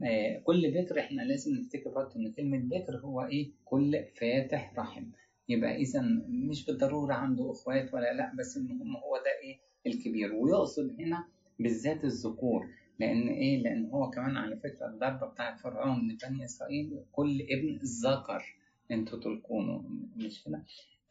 إيه 0.02 0.38
كل 0.38 0.70
بكر 0.70 1.00
إحنا 1.00 1.22
لازم 1.22 1.54
نفتكر 1.54 1.90
برضه 1.90 2.16
إن 2.16 2.32
كلمة 2.32 2.58
بكر 2.58 2.96
هو 2.96 3.22
إيه؟ 3.26 3.50
كل 3.64 4.04
فاتح 4.20 4.72
رحم. 4.78 5.04
يبقى 5.48 5.76
اذا 5.76 6.02
مش 6.28 6.66
بالضرورة 6.66 7.14
عنده 7.14 7.50
إخوات 7.50 7.94
ولا 7.94 8.12
لأ 8.12 8.32
بس 8.38 8.56
المهم 8.56 8.96
هو 8.96 9.16
ده 9.16 9.30
إيه؟ 9.48 9.58
الكبير. 9.86 10.34
ويقصد 10.34 11.00
هنا 11.00 11.24
بالذات 11.58 12.04
الذكور 12.04 12.68
لأن 13.00 13.28
إيه؟ 13.28 13.62
لأن 13.62 13.86
هو 13.90 14.10
كمان 14.10 14.36
على 14.36 14.56
فكرة 14.56 14.86
الضربة 14.86 15.26
بتاعت 15.26 15.60
فرعون 15.60 15.98
لبني 16.12 16.44
إسرائيل 16.44 17.00
كل 17.12 17.40
ابن 17.50 17.78
ذكر 18.04 18.44
أنتوا 18.90 19.18
تلقونه 19.18 19.84
مش 20.16 20.44
كده؟ 20.44 20.62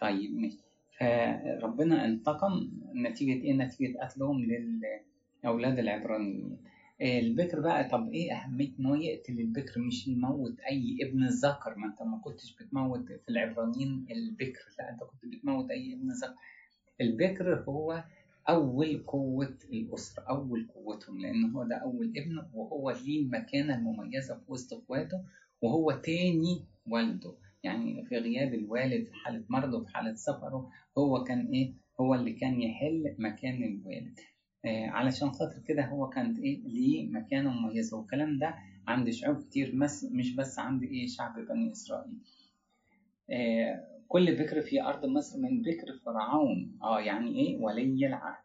طيب 0.02 0.32
ماشي. 0.36 0.67
فربنا 1.00 2.06
انتقم 2.06 2.72
نتيجة 2.96 3.44
إيه؟ 3.44 3.54
نتيجة 3.54 3.98
قتلهم 4.02 4.38
للأولاد 4.46 5.80
العبرانيين. 5.80 6.58
البكر 7.02 7.60
بقى 7.60 7.84
طب 7.90 8.10
إيه 8.14 8.34
أهمية 8.34 8.72
إن 8.80 8.86
هو 8.86 8.96
يقتل 8.96 9.40
البكر؟ 9.40 9.80
مش 9.82 10.08
يموت 10.08 10.60
أي 10.60 10.98
ابن 11.02 11.28
ذكر 11.28 11.76
ما 11.78 11.88
أنت 11.88 12.02
ما 12.02 12.18
كنتش 12.24 12.56
بتموت 12.56 13.06
في 13.08 13.30
العبرانيين 13.30 14.06
البكر 14.12 14.62
لا 14.80 14.90
أنت 14.92 15.00
كنت 15.04 15.26
بتموت 15.34 15.72
أي 15.72 15.94
ابن 15.94 16.10
ذكر. 16.12 16.34
البكر 17.02 17.64
هو 17.70 18.04
أول 18.50 19.04
قوة 19.08 19.58
الأسرة 19.74 20.24
أول 20.24 20.68
قوتهم 20.76 21.20
لأن 21.22 21.52
هو 21.52 21.64
ده 21.64 21.76
أول 21.76 22.14
ابن 22.18 22.44
وهو 22.54 22.92
ليه 22.92 23.22
المكانه 23.22 23.76
المميزه 23.76 24.36
في 24.36 24.52
وسط 24.52 24.74
اخواته 24.74 25.24
وهو 25.62 25.92
تاني 25.92 26.64
والده. 26.88 27.34
يعني 27.68 28.06
في 28.06 28.18
غياب 28.18 28.54
الوالد 28.54 29.06
في 29.08 29.14
حالة 29.14 29.44
مرضه 29.50 29.84
في 29.84 29.90
حالة 29.90 30.14
سفره 30.14 30.70
هو 30.98 31.24
كان 31.24 31.48
إيه؟ 31.54 31.74
هو 32.02 32.16
اللي 32.16 32.34
كان 32.34 32.62
يحل 32.62 33.16
مكان 33.20 33.64
الوالد. 33.64 34.20
آه 34.66 34.88
علشان 34.88 35.30
خاطر 35.32 35.60
كده 35.68 35.86
هو 35.86 36.10
كان 36.10 36.36
إيه؟ 36.36 36.62
ليه 36.68 37.10
مكانه 37.10 37.50
مميزة. 37.50 37.98
والكلام 37.98 38.40
ده 38.40 38.56
عند 38.88 39.10
شعوب 39.10 39.38
كتير 39.44 39.76
مس 39.76 40.04
مش 40.12 40.36
بس 40.36 40.60
عند 40.60 40.84
إيه؟ 40.84 41.08
شعب 41.08 41.34
بني 41.50 41.72
إسرائيل. 41.72 42.18
آه 43.32 43.84
كل 44.08 44.36
بكر 44.36 44.62
في 44.62 44.82
أرض 44.84 45.06
مصر 45.06 45.40
من 45.40 45.62
بكر 45.62 45.94
فرعون. 46.06 46.78
آه 46.84 47.00
يعني 47.00 47.40
إيه؟ 47.40 47.58
ولي 47.58 48.08
العهد. 48.08 48.44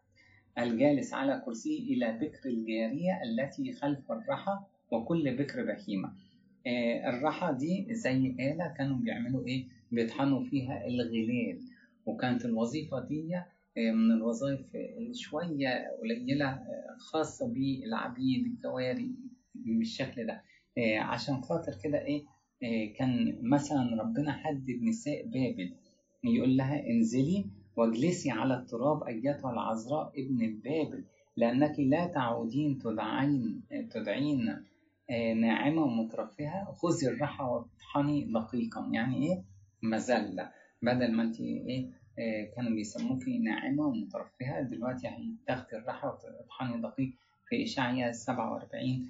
الجالس 0.59 1.13
على 1.13 1.41
كرسيه 1.45 1.79
إلى 1.93 2.17
بكر 2.17 2.49
الجارية 2.49 3.21
التي 3.23 3.73
خلف 3.73 4.11
الرحى 4.11 4.59
وكل 4.91 5.35
بكر 5.37 5.65
بهيمة. 5.65 6.07
آه 6.09 6.13
الرحى 7.09 7.53
دي 7.59 7.87
زي 7.95 8.35
آلة 8.39 8.73
كانوا 8.77 8.97
بيعملوا 8.97 9.47
إيه؟ 9.47 9.65
بيطحنوا 9.91 10.43
فيها 10.43 10.87
الغلال. 10.87 11.59
وكانت 12.05 12.45
الوظيفة 12.45 12.99
دي 13.07 13.29
من 13.77 14.11
الوظائف 14.11 14.65
شوية 15.11 15.87
قليلة 16.01 16.59
خاصة 16.97 17.47
بالعبيد 17.53 18.45
الجواري 18.45 19.11
بالشكل 19.55 20.27
ده. 20.27 20.41
عشان 20.99 21.41
خاطر 21.41 21.71
كده 21.83 22.05
إيه؟ 22.05 22.23
كان 22.93 23.39
مثلا 23.41 24.01
ربنا 24.01 24.31
حدد 24.31 24.79
نساء 24.83 25.25
بابل 25.25 25.73
يقول 26.23 26.57
لها 26.57 26.87
انزلي 26.89 27.45
واجلسي 27.77 28.31
على 28.31 28.53
التراب 28.59 29.03
أيتها 29.03 29.51
العذراء 29.51 30.11
ابن 30.17 30.41
البابل 30.41 31.03
لأنك 31.37 31.79
لا 31.79 32.05
تعودين 32.07 32.79
تدعين 32.79 33.61
تدعين 33.91 34.39
ناعمة 35.35 35.81
ومترفهة. 35.81 36.71
خذي 36.71 37.07
الرحى 37.07 37.43
واطحني 37.43 38.23
دقيقا. 38.33 38.89
يعني 38.93 39.27
إيه؟ 39.27 39.43
مذلة 39.83 40.51
بدل 40.81 41.11
ما 41.11 41.23
أنت 41.23 41.39
إيه 41.39 41.89
كانوا 42.55 42.71
بيسموكي 42.71 43.39
ناعمة 43.39 43.83
ومترفهة 43.87 44.61
دلوقتي 44.61 45.07
هتاخدي 45.07 45.77
الراحة 45.77 46.13
وتطحني 46.13 46.81
دقيق 46.81 47.13
في 47.49 47.63
إشعياء 47.63 48.11
47 48.11 49.09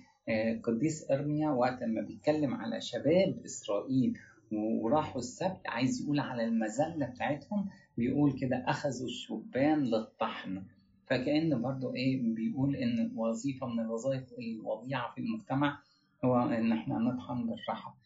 قديس 0.63 1.11
إرميا 1.11 1.49
وقت 1.49 1.83
ما 1.83 2.01
بيتكلم 2.01 2.53
على 2.53 2.81
شباب 2.81 3.39
إسرائيل 3.45 4.17
وراحوا 4.51 5.19
السبت 5.19 5.61
عايز 5.67 6.01
يقول 6.03 6.19
على 6.19 6.43
المذلة 6.45 7.05
بتاعتهم 7.05 7.69
بيقول 7.97 8.39
كده 8.39 8.63
أخذوا 8.67 9.07
الشبان 9.07 9.83
للطحن. 9.83 10.63
فكأن 11.13 11.61
برضو 11.61 11.93
إيه 11.95 12.21
بيقول 12.35 12.75
إن 12.75 13.11
وظيفة 13.15 13.67
من 13.67 13.79
الوظائف 13.79 14.23
الوضيعة 14.39 15.13
في 15.13 15.21
المجتمع 15.21 15.79
هو 16.25 16.39
إن 16.39 16.71
إحنا 16.71 16.97
نطحن 16.97 17.45
بالراحة. 17.47 17.97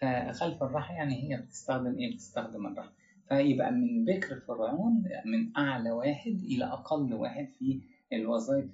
فخلف 0.00 0.62
الراحة 0.62 0.94
يعني 0.94 1.14
هي 1.22 1.36
بتستخدم 1.36 1.98
إيه؟ 1.98 2.12
بتستخدم 2.14 2.66
الراحة. 2.66 2.92
فيبقى 3.28 3.72
من 3.72 4.04
بكر 4.04 4.40
فرعون 4.48 5.04
من 5.26 5.56
أعلى 5.56 5.90
واحد 5.90 6.40
إلى 6.42 6.64
أقل 6.64 7.14
واحد 7.14 7.48
في 7.58 7.80
الوظائف 8.12 8.70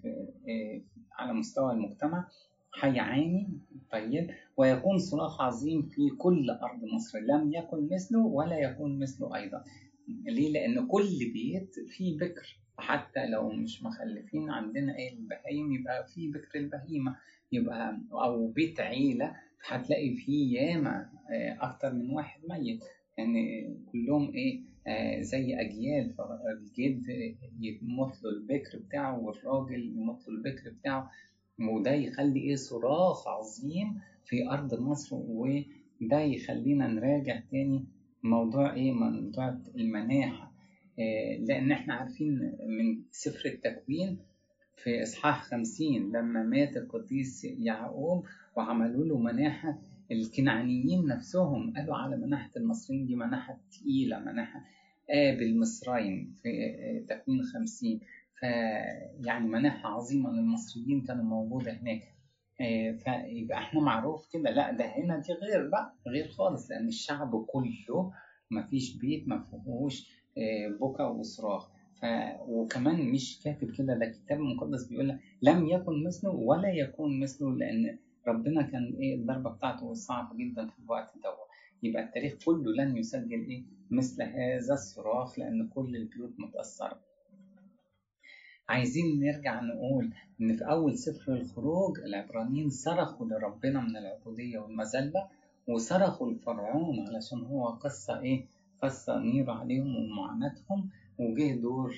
على 1.18 1.32
مستوى 1.32 1.72
المجتمع. 1.72 2.28
هيعاني 2.80 3.48
طيب. 3.92 4.30
ويكون 4.56 4.98
صراخ 4.98 5.40
عظيم 5.40 5.82
في 5.82 6.10
كل 6.10 6.50
أرض 6.50 6.84
مصر. 6.94 7.18
لم 7.18 7.52
يكن 7.54 7.88
مثله 7.92 8.20
ولا 8.26 8.58
يكون 8.58 8.98
مثله 8.98 9.36
أيضا. 9.36 9.64
ليه؟ 10.26 10.52
لأن 10.52 10.86
كل 10.86 11.18
بيت 11.34 11.74
فيه 11.88 12.16
بكر 12.18 12.56
حتى 12.78 13.26
لو 13.26 13.50
مش 13.50 13.82
مخلفين 13.82 14.50
عندنا 14.50 14.96
إيه 14.96 15.12
البهايم 15.12 15.72
يبقى 15.72 16.06
في 16.06 16.28
بكر 16.30 16.58
البهيمة. 16.58 17.16
يبقى 17.52 18.00
أو 18.12 18.48
بيت 18.48 18.80
عيلة 18.80 19.36
هتلاقي 19.66 20.14
فيه 20.14 20.60
ياما 20.60 21.10
أكتر 21.60 21.92
من 21.94 22.10
واحد 22.10 22.40
ميت. 22.48 22.84
يعني 23.18 23.74
كلهم 23.92 24.34
إيه 24.34 24.60
آه 24.86 25.20
زي 25.20 25.60
أجيال. 25.60 26.10
فالجد 26.14 27.02
يموت 27.60 28.22
له 28.22 28.30
البكر 28.30 28.78
بتاعه 28.78 29.18
والراجل 29.18 29.84
يموت 29.96 30.28
له 30.28 30.34
البكر 30.34 30.70
بتاعه. 30.70 31.10
وده 31.60 31.92
يخلي 31.92 32.40
إيه 32.40 32.56
صراخ 32.56 33.28
عظيم 33.28 34.00
في 34.24 34.48
أرض 34.50 34.80
مصر 34.80 35.16
وده 35.16 36.20
يخلينا 36.20 36.86
نراجع 36.86 37.40
تاني 37.50 37.84
موضوع 38.22 38.74
إيه؟ 38.74 38.92
موضوع 38.92 39.58
المناحة. 39.76 40.52
آه 40.98 41.36
لأن 41.38 41.72
إحنا 41.72 41.94
عارفين 41.94 42.52
من 42.68 43.02
سفر 43.10 43.48
التكوين 43.48 44.18
في 44.76 45.02
إصحاح 45.02 45.42
خمسين 45.42 46.08
لما 46.16 46.42
مات 46.42 46.76
القديس 46.76 47.44
يعقوب 47.44 48.26
وعملوا 48.56 49.04
له 49.04 49.18
مناحة 49.18 49.78
الكنعانيين 50.12 51.06
نفسهم 51.06 51.72
قالوا 51.76 51.96
على 51.96 52.16
مناحة 52.16 52.50
المصريين 52.56 53.06
دي 53.06 53.14
مناحة 53.16 53.58
تقيلة 53.70 54.18
مناحة 54.18 54.64
قابل 55.10 55.58
مصرين 55.60 56.34
في 56.42 56.50
تكوين 57.08 57.42
خمسين. 57.42 58.00
فيعني 58.40 59.48
مناحة 59.48 59.88
عظيمة 59.88 60.32
للمصريين 60.32 61.00
كانوا 61.00 61.24
موجودة 61.24 61.72
هناك. 61.72 62.02
فيبقى 63.04 63.58
إحنا 63.58 63.80
معروف 63.80 64.28
كده. 64.32 64.50
لا 64.50 64.72
ده 64.72 64.84
هنا 64.84 65.18
دي 65.18 65.32
غير 65.32 65.68
بقى 65.68 65.94
غير 66.08 66.28
خالص 66.28 66.70
لأن 66.70 66.88
الشعب 66.88 67.44
كله 67.46 68.12
مفيش 68.50 68.96
بيت 68.96 69.28
ما 69.28 69.44
فيهوش 69.50 70.10
بكا 70.80 71.04
وصراخ. 71.04 71.68
ف... 72.00 72.04
وكمان 72.48 73.10
مش 73.12 73.40
كاتب 73.44 73.70
كده 73.78 73.94
ده 73.94 74.06
الكتاب 74.06 74.38
المقدس 74.40 74.84
بيقول 74.88 75.08
لك 75.08 75.18
لم 75.42 75.66
يكن 75.66 76.04
مثله 76.04 76.30
ولا 76.30 76.68
يكون 76.68 77.20
مثله 77.20 77.56
لأن 77.56 77.98
ربنا 78.28 78.62
كان 78.62 78.94
إيه 79.00 79.14
الضربة 79.14 79.50
بتاعته 79.50 79.94
صعبة 79.94 80.36
جدا 80.36 80.66
في 80.66 80.78
الوقت 80.78 81.12
ده 81.24 81.30
يبقى 81.82 82.02
التاريخ 82.02 82.34
كله 82.44 82.72
لن 82.72 82.96
يسجل 82.96 83.46
إيه 83.48 83.64
مثل 83.90 84.22
هذا 84.22 84.74
الصراخ 84.74 85.38
لأن 85.38 85.68
كل 85.68 85.96
البيوت 85.96 86.30
متأثرة. 86.38 87.00
عايزين 88.70 89.20
نرجع 89.20 89.60
نقول 89.60 90.10
إن 90.40 90.56
في 90.56 90.64
أول 90.64 90.98
سفر 90.98 91.32
الخروج 91.32 91.98
العبرانيين 92.00 92.70
صرخوا 92.70 93.26
لربنا 93.26 93.80
من 93.80 93.96
العبودية 93.96 94.58
والمذلة 94.58 95.28
وصرخوا 95.68 96.30
لفرعون 96.30 97.00
علشان 97.00 97.38
هو 97.38 97.68
قصة 97.68 98.20
إيه؟ 98.20 98.46
قصة 98.82 99.18
نير 99.18 99.50
عليهم 99.50 99.96
ومعاناتهم 99.96 100.90
وجه 101.18 101.54
دور 101.54 101.94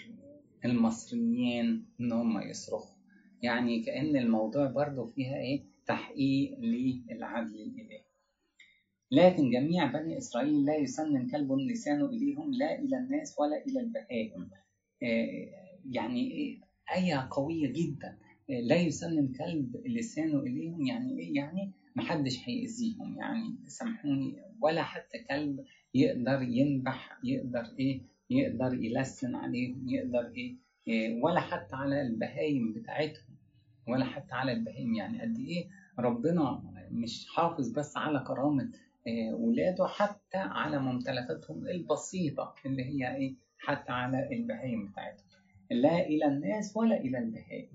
المصريين 0.65 1.85
إن 2.01 2.13
هم 2.13 2.41
يصرخوا. 2.41 2.97
يعني 3.43 3.81
كأن 3.83 4.17
الموضوع 4.17 4.67
برضو 4.67 5.07
فيها 5.07 5.37
إيه؟ 5.37 5.63
تحقيق 5.87 6.59
للعدل 6.61 7.55
الإلهي. 7.55 8.03
لكن 9.11 9.51
جميع 9.51 9.93
بني 9.93 10.19
إسرائيل 10.19 10.65
لا 10.65 10.77
يسنن 10.77 11.31
كلب 11.31 11.53
لسانه 11.53 12.07
إليهم 12.07 12.53
لا 12.55 12.79
إلى 12.79 12.97
الناس 12.99 13.37
ولا 13.41 13.65
إلى 13.67 13.81
البهائم. 13.81 14.51
يعني 15.91 16.62
آية 16.95 17.29
قوية 17.31 17.73
جدا. 17.73 18.19
لا 18.49 18.77
يسنن 18.77 19.33
كلب 19.33 19.77
لسانه 19.87 20.39
إليهم 20.41 20.87
يعني 20.87 21.19
إيه؟ 21.19 21.35
يعني 21.37 21.73
محدش 21.97 22.39
هيأذيهم 22.49 23.17
يعني 23.19 23.57
سامحوني 23.67 24.37
ولا 24.61 24.83
حتى 24.83 25.19
كلب 25.31 25.65
يقدر 25.95 26.43
ينبح 26.43 27.19
يقدر 27.25 27.65
إيه؟ 27.79 28.01
يقدر 28.31 28.75
يلسن 28.75 29.35
عليهم 29.35 29.89
يقدر 29.89 30.33
إيه, 30.37 30.57
إيه 30.89 31.23
ولا 31.23 31.41
حتى 31.41 31.77
على 31.77 32.03
البهايم 32.03 32.73
بتاعتهم 32.73 33.37
ولا 33.89 34.05
حتى 34.05 34.35
على 34.35 34.53
البهايم. 34.53 34.95
يعني 34.95 35.23
قد 35.23 35.39
إيه 35.39 35.69
ربنا 35.99 36.63
مش 36.91 37.27
حافظ 37.29 37.73
بس 37.73 37.97
على 37.97 38.25
كرامة 38.27 38.73
ولاده 39.33 39.87
حتى 39.87 40.39
على 40.39 40.79
ممتلكاتهم 40.79 41.67
البسيطة 41.69 42.55
اللي 42.67 42.85
هي 42.85 43.17
إيه؟ 43.17 43.35
حتى 43.59 43.93
على 43.93 44.29
البهايم 44.33 44.89
بتاعتهم. 44.89 45.27
لا 45.73 46.07
إلى 46.07 46.27
الناس 46.27 46.77
ولا 46.77 47.01
إلى 47.01 47.19
البهائم. 47.19 47.69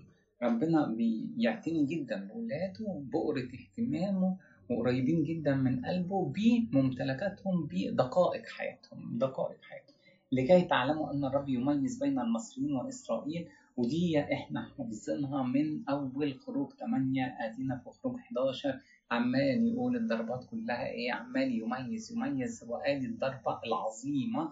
ربنا 0.44 0.88
بيعتني 0.98 1.86
جدا 1.86 2.28
بولاده 2.34 3.02
بقرة 3.14 3.48
اهتمامه 3.60 4.38
وقريبين 4.70 5.24
جدا 5.24 5.56
من 5.56 5.86
قلبه 5.86 6.34
بممتلكاتهم 6.36 7.68
بدقائق 7.72 8.46
حياتهم 8.46 9.18
دقائق 9.18 9.58
حياتهم. 9.62 9.98
لكي 10.32 10.62
تعلموا 10.62 11.14
أن 11.14 11.26
الرب 11.26 11.50
يميز 11.50 12.00
بين 12.04 12.20
المصريين 12.20 12.76
وإسرائيل 12.76 13.48
ودي 13.78 14.20
إحنا 14.20 14.62
حافظينها 14.78 15.44
من 15.44 15.90
أول 15.90 16.40
خروج 16.40 16.74
8 16.74 17.26
آتينا 17.40 17.78
في 17.84 17.90
خروج 17.90 18.16
11 18.20 18.80
عمال 19.12 19.68
يقول 19.74 19.96
الضربات 19.96 20.44
كلها 20.52 20.88
إيه 20.88 21.12
عمال 21.14 21.52
يميز 21.62 22.12
يميز 22.12 22.64
وادي 22.68 23.06
الضربة 23.06 23.60
العظيمة 23.66 24.50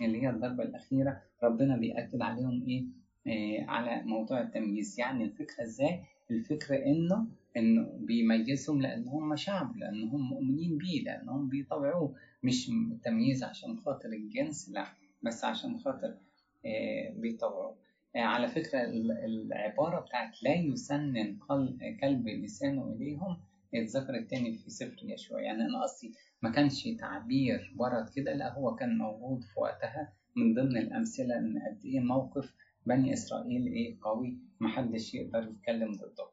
اللي 0.00 0.22
هي 0.22 0.30
الضربة 0.30 0.62
الأخيرة 0.64 1.22
ربنا 1.42 1.76
بيأكد 1.76 2.22
عليهم 2.22 2.62
إيه؟ 2.68 2.84
آه 3.26 3.64
على 3.70 4.02
موضوع 4.02 4.40
التمييز. 4.40 5.00
يعني 5.00 5.24
الفكرة 5.24 5.62
إزاي؟ 5.64 6.00
الفكرة 6.30 6.76
إنه 6.76 7.26
إنه 7.56 7.92
بيميزهم 8.00 8.82
لأن 8.82 9.08
هم 9.08 9.36
شعب 9.36 9.76
لأنهم 9.76 10.20
مؤمنين 10.28 10.78
بيه 10.78 11.02
لأنهم 11.04 11.48
بيطوعوه 11.48 12.14
مش 12.42 12.70
تمييز 13.04 13.44
عشان 13.44 13.76
خاطر 13.76 14.08
الجنس 14.12 14.68
لا 14.68 14.86
بس 15.22 15.44
عشان 15.44 15.78
خاطر 15.78 16.14
آه 16.66 17.10
بيطوعوه 17.16 17.76
آه 18.16 18.18
على 18.20 18.48
فكرة 18.48 18.78
العبارة 19.24 20.00
بتاعت 20.00 20.42
لا 20.42 20.54
يسنن 20.54 21.38
كلب 22.00 22.28
لسانه 22.28 22.92
إليهم 22.92 23.36
اتذكرت 23.74 24.30
تاني 24.30 24.52
في 24.54 24.70
سفر 24.70 24.96
يشوع. 25.02 25.40
يعني 25.40 25.62
أنا 25.62 25.82
قصدي 25.82 26.12
ما 26.42 26.50
كانش 26.50 26.88
تعبير 27.00 27.74
ورد 27.78 28.08
كده 28.16 28.32
لا 28.34 28.52
هو 28.52 28.74
كان 28.74 28.98
موجود 28.98 29.44
في 29.44 29.60
وقتها 29.60 30.12
من 30.36 30.54
ضمن 30.54 30.76
الأمثلة 30.76 31.38
إن 31.38 31.58
قد 31.58 31.84
إيه 31.84 32.00
موقف 32.00 32.54
بني 32.86 33.12
إسرائيل 33.12 33.66
إيه 33.66 33.96
قوي 34.02 34.38
محدش 34.60 35.14
يقدر 35.14 35.48
يتكلم 35.50 35.92
ضده. 35.92 36.26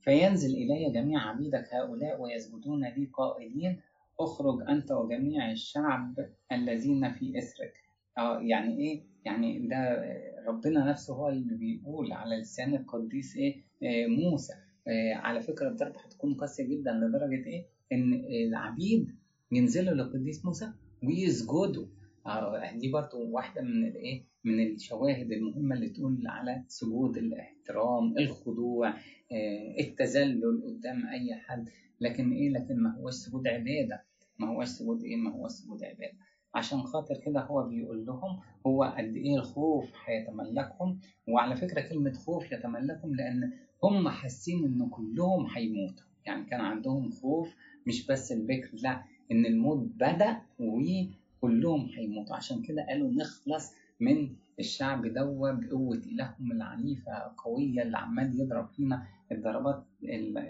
فينزل 0.00 0.54
إلي 0.54 0.92
جميع 0.94 1.20
عبيدك 1.30 1.74
هؤلاء 1.74 2.20
ويسجدون 2.20 2.84
لي 2.84 3.10
قائلين 3.12 3.80
اخرج 4.20 4.62
أنت 4.68 4.92
وجميع 4.92 5.50
الشعب 5.50 6.14
الذين 6.52 7.12
في 7.12 7.38
إسرك. 7.38 7.72
آه 8.18 8.40
يعني 8.40 8.78
إيه؟ 8.78 9.02
يعني 9.24 9.68
ده 9.68 10.04
ربنا 10.48 10.90
نفسه 10.90 11.14
هو 11.14 11.28
اللي 11.28 11.54
بيقول 11.54 12.12
على 12.12 12.36
لسان 12.36 12.74
القديس 12.74 13.36
إيه؟ 13.36 13.54
آه 13.82 14.06
موسى. 14.06 14.52
آه 14.88 15.14
على 15.14 15.40
فكرة 15.42 15.68
الضربة 15.68 16.00
هتكون 16.00 16.34
قاسية 16.34 16.64
جدا 16.64 16.92
لدرجة 16.92 17.46
إيه؟ 17.46 17.66
إن 17.92 18.24
العبيد 18.48 19.19
ينزلوا 19.52 19.94
للقديس 19.94 20.44
موسى. 20.44 20.72
ويسجدوا 21.04 21.86
آه 22.26 22.72
دي 22.76 22.90
برضو 22.92 23.30
واحدة 23.30 23.62
من 23.62 23.84
الإيه 23.88 24.24
من 24.44 24.66
الشواهد 24.66 25.32
المهمة 25.32 25.74
اللي 25.74 25.88
تقول 25.88 26.26
على 26.26 26.64
سجود 26.68 27.16
الاحترام 27.16 28.18
الخضوع 28.18 28.88
آه 29.32 29.80
التذلل 29.80 30.62
قدام 30.64 31.06
أي 31.06 31.34
حد. 31.34 31.68
لكن 32.00 32.32
إيه؟ 32.32 32.50
لكن 32.50 32.76
ما 32.82 32.94
هوش 32.96 33.14
سجود 33.14 33.46
عبادة. 33.48 34.04
ما 34.38 34.48
هوش 34.48 34.68
سجود 34.68 35.02
إيه؟ 35.02 35.16
ما 35.16 35.30
هوش 35.32 35.50
سجود 35.50 35.84
عبادة. 35.84 36.18
عشان 36.54 36.82
خاطر 36.82 37.14
كده 37.26 37.40
هو 37.40 37.68
بيقول 37.68 38.06
لهم 38.06 38.40
هو 38.66 38.84
قد 38.84 39.16
إيه 39.16 39.36
الخوف 39.36 39.90
هيتملكهم. 40.04 41.00
وعلى 41.28 41.56
فكرة 41.56 41.80
كلمة 41.80 42.12
خوف 42.12 42.52
يتملكهم 42.52 43.14
لأن 43.14 43.52
هم 43.84 44.08
حاسين 44.08 44.64
إن 44.64 44.88
كلهم 44.88 45.46
هيموتوا. 45.46 46.04
يعني 46.26 46.44
كان 46.44 46.60
عندهم 46.60 47.10
خوف 47.10 47.48
مش 47.86 48.06
بس 48.06 48.32
البكر 48.32 48.70
لا. 48.82 49.04
إن 49.32 49.46
الموت 49.46 49.88
بدأ 49.96 50.36
وكلهم 50.58 51.88
هيموتوا. 51.96 52.36
عشان 52.36 52.62
كده 52.62 52.86
قالوا 52.88 53.10
نخلص 53.12 53.72
من 54.00 54.28
الشعب 54.58 55.06
دوا 55.06 55.52
بقوة 55.52 55.96
إلههم 55.96 56.52
العنيفة 56.52 57.12
قوية 57.44 57.82
اللي 57.82 57.98
عمال 57.98 58.40
يضرب 58.40 58.68
فينا 58.68 59.06
الضربات 59.32 59.84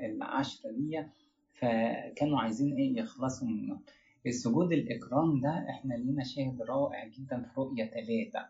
العشرة 0.04 0.70
دي. 0.70 1.02
فكانوا 1.54 2.40
عايزين 2.40 2.72
إيه؟ 2.76 2.96
يخلصوا 2.98 3.48
منه. 3.48 3.78
السجود 4.26 4.72
الإكرام 4.72 5.40
ده 5.40 5.66
إحنا 5.70 5.94
لينا 5.94 6.24
شاهد 6.24 6.62
رائع 6.62 7.06
جدا 7.08 7.42
في 7.42 7.60
رؤية 7.60 7.84
ثلاثة 7.84 8.46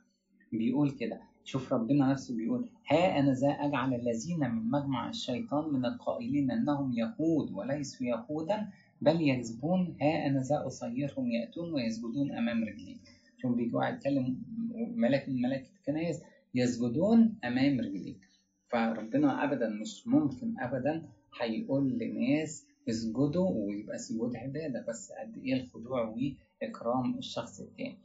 بيقول 0.52 0.90
كده 0.90 1.20
شوف 1.44 1.72
ربنا 1.72 2.10
نفسه 2.12 2.36
بيقول 2.36 2.68
ها 2.90 3.18
أنا 3.18 3.32
ذا 3.32 3.48
أجعل 3.48 3.94
الذين 3.94 4.38
من 4.50 4.70
مجمع 4.70 5.08
الشيطان 5.08 5.72
من 5.72 5.84
القائلين 5.86 6.50
أنهم 6.50 6.92
يهود 6.92 7.50
وليسوا 7.52 8.06
يهودا 8.06 8.68
بل 9.00 9.20
يكذبون 9.28 9.96
ها 10.00 10.26
أنا 10.26 10.40
ذا 10.40 10.66
أصيرهم 10.66 11.30
يأتون 11.30 11.72
ويسجدون 11.74 12.32
أمام 12.32 12.64
رجلي. 12.64 12.96
شوف 13.42 13.52
بيجوا 13.56 13.84
يتكلم 13.84 14.42
ملك 14.74 15.28
من 15.28 15.42
ملائكة 15.42 15.70
الكنائس 15.80 16.22
يسجدون 16.54 17.38
أمام 17.44 17.80
رجليك. 17.80 18.28
فربنا 18.68 19.44
أبدا 19.44 19.68
مش 19.68 20.06
ممكن 20.08 20.54
أبدا 20.58 21.08
هيقول 21.40 21.98
لناس 21.98 22.66
اسجدوا 22.88 23.50
ويبقى 23.50 23.98
سجود 23.98 24.36
عبادة 24.36 24.84
بس 24.88 25.12
قد 25.12 25.36
إيه 25.36 25.54
الخضوع 25.54 26.14
وإكرام 26.62 27.18
الشخص 27.18 27.60
التاني. 27.60 27.98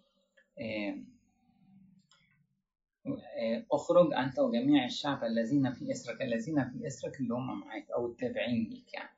أخرج 3.71 4.13
أنت 4.13 4.39
وجميع 4.39 4.86
الشعب 4.86 5.23
الذين 5.23 5.73
في 5.73 5.91
إسرك 5.91 6.21
الذين 6.21 6.69
في 6.69 6.88
إسرك 6.88 7.19
اللي 7.19 7.34
هم 7.34 7.60
معاك 7.60 7.91
أو 7.91 8.08
التابعين 8.08 8.63
ليك 8.69 8.93
يعني. 8.93 9.14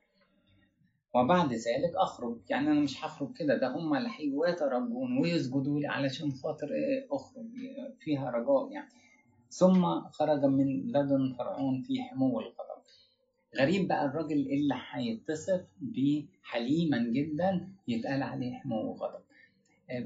وبعد 1.24 1.52
ذلك 1.52 1.92
أخرج. 1.96 2.36
يعني 2.50 2.68
أنا 2.70 2.80
مش 2.80 3.04
هخرج 3.04 3.32
كده. 3.36 3.56
ده 3.56 3.68
هم 3.76 3.94
اللي 3.96 4.08
هيجوا 4.18 4.46
يترجون 4.46 5.18
ويسجدوا 5.18 5.80
لي 5.80 5.86
علشان 5.86 6.32
خاطر 6.32 6.68
أخرج 7.10 7.46
فيها 8.00 8.30
رجاء 8.30 8.72
يعني. 8.72 8.88
ثم 9.50 10.00
خرج 10.00 10.44
من 10.44 10.66
لدن 10.92 11.34
فرعون 11.38 11.82
في 11.82 12.02
حمو 12.02 12.40
الغضب 12.40 12.58
غريب 13.58 13.88
بقى 13.88 14.04
الراجل 14.06 14.36
اللي 14.36 14.74
هيتصف 14.92 15.64
بحليما 15.80 16.98
جدا 16.98 17.68
يتقال 17.88 18.22
عليه 18.22 18.54
حمو 18.54 18.92
غضب 18.92 19.20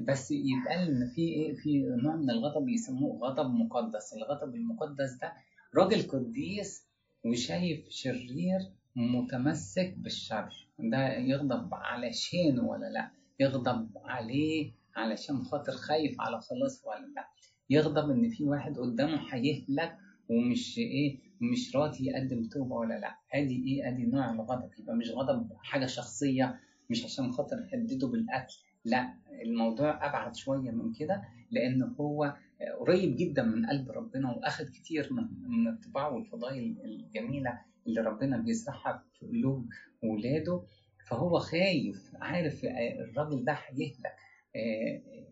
بس 0.05 0.31
يتقال 0.31 0.89
إن 0.89 1.07
في 1.15 1.21
إيه؟ 1.21 1.53
في 1.55 1.79
نوع 2.03 2.15
من 2.15 2.29
الغضب 2.29 2.69
يسموه 2.69 3.19
غضب 3.29 3.53
مقدس. 3.53 4.13
الغضب 4.13 4.55
المقدس 4.55 5.13
ده 5.21 5.33
راجل 5.75 6.01
قديس 6.11 6.87
وشايف 7.25 7.89
شرير 7.89 8.59
متمسك 8.95 9.93
بالشر. 9.97 10.62
ده 10.79 11.13
يغضب 11.17 11.73
علشانه 11.73 12.63
ولا 12.63 12.85
لا؟ 12.89 13.11
يغضب 13.39 13.89
عليه 14.05 14.71
علشان 14.95 15.43
خاطر 15.43 15.71
خايف 15.71 16.21
على 16.21 16.41
خلاص 16.41 16.83
ولا 16.85 17.05
لا؟ 17.15 17.27
يغضب 17.69 18.09
إن 18.11 18.29
في 18.29 18.43
واحد 18.43 18.77
قدامه 18.77 19.33
هيهلك 19.33 19.97
ومش 20.29 20.77
إيه 20.77 21.17
مش 21.41 21.75
راضي 21.75 22.05
يقدم 22.07 22.43
توبة 22.47 22.75
ولا 22.75 22.99
لا؟ 22.99 23.15
أدي 23.33 23.63
إيه؟ 23.67 23.87
أدي 23.89 24.05
نوع 24.05 24.31
الغضب. 24.31 24.69
يبقى 24.79 24.95
مش 24.95 25.09
غضب 25.11 25.49
حاجة 25.63 25.85
شخصية 25.85 26.59
مش 26.89 27.05
عشان 27.05 27.31
خاطر 27.31 27.57
يهدده 27.73 28.07
بالاكل 28.07 28.53
لا 28.85 29.13
الموضوع 29.45 30.05
أبعد 30.09 30.35
شوية 30.35 30.71
من 30.71 30.93
كده 30.93 31.21
لأن 31.51 31.83
هو 31.99 32.35
قريب 32.79 33.15
جدا 33.15 33.43
من 33.43 33.65
قلب 33.65 33.91
ربنا 33.91 34.31
وأخد 34.31 34.65
كتير 34.65 35.09
من 35.47 35.67
الطباع 35.67 36.07
والفضائل 36.07 36.75
الجميلة 36.85 37.59
اللي 37.87 38.01
ربنا 38.01 38.37
بيزرعها 38.37 39.03
في 39.19 39.25
قلوب 39.25 39.65
ولاده 40.03 40.61
فهو 41.09 41.39
خايف 41.39 42.11
عارف 42.15 42.61
الراجل 42.99 43.45
ده 43.45 43.53
هيهلك 43.53 44.15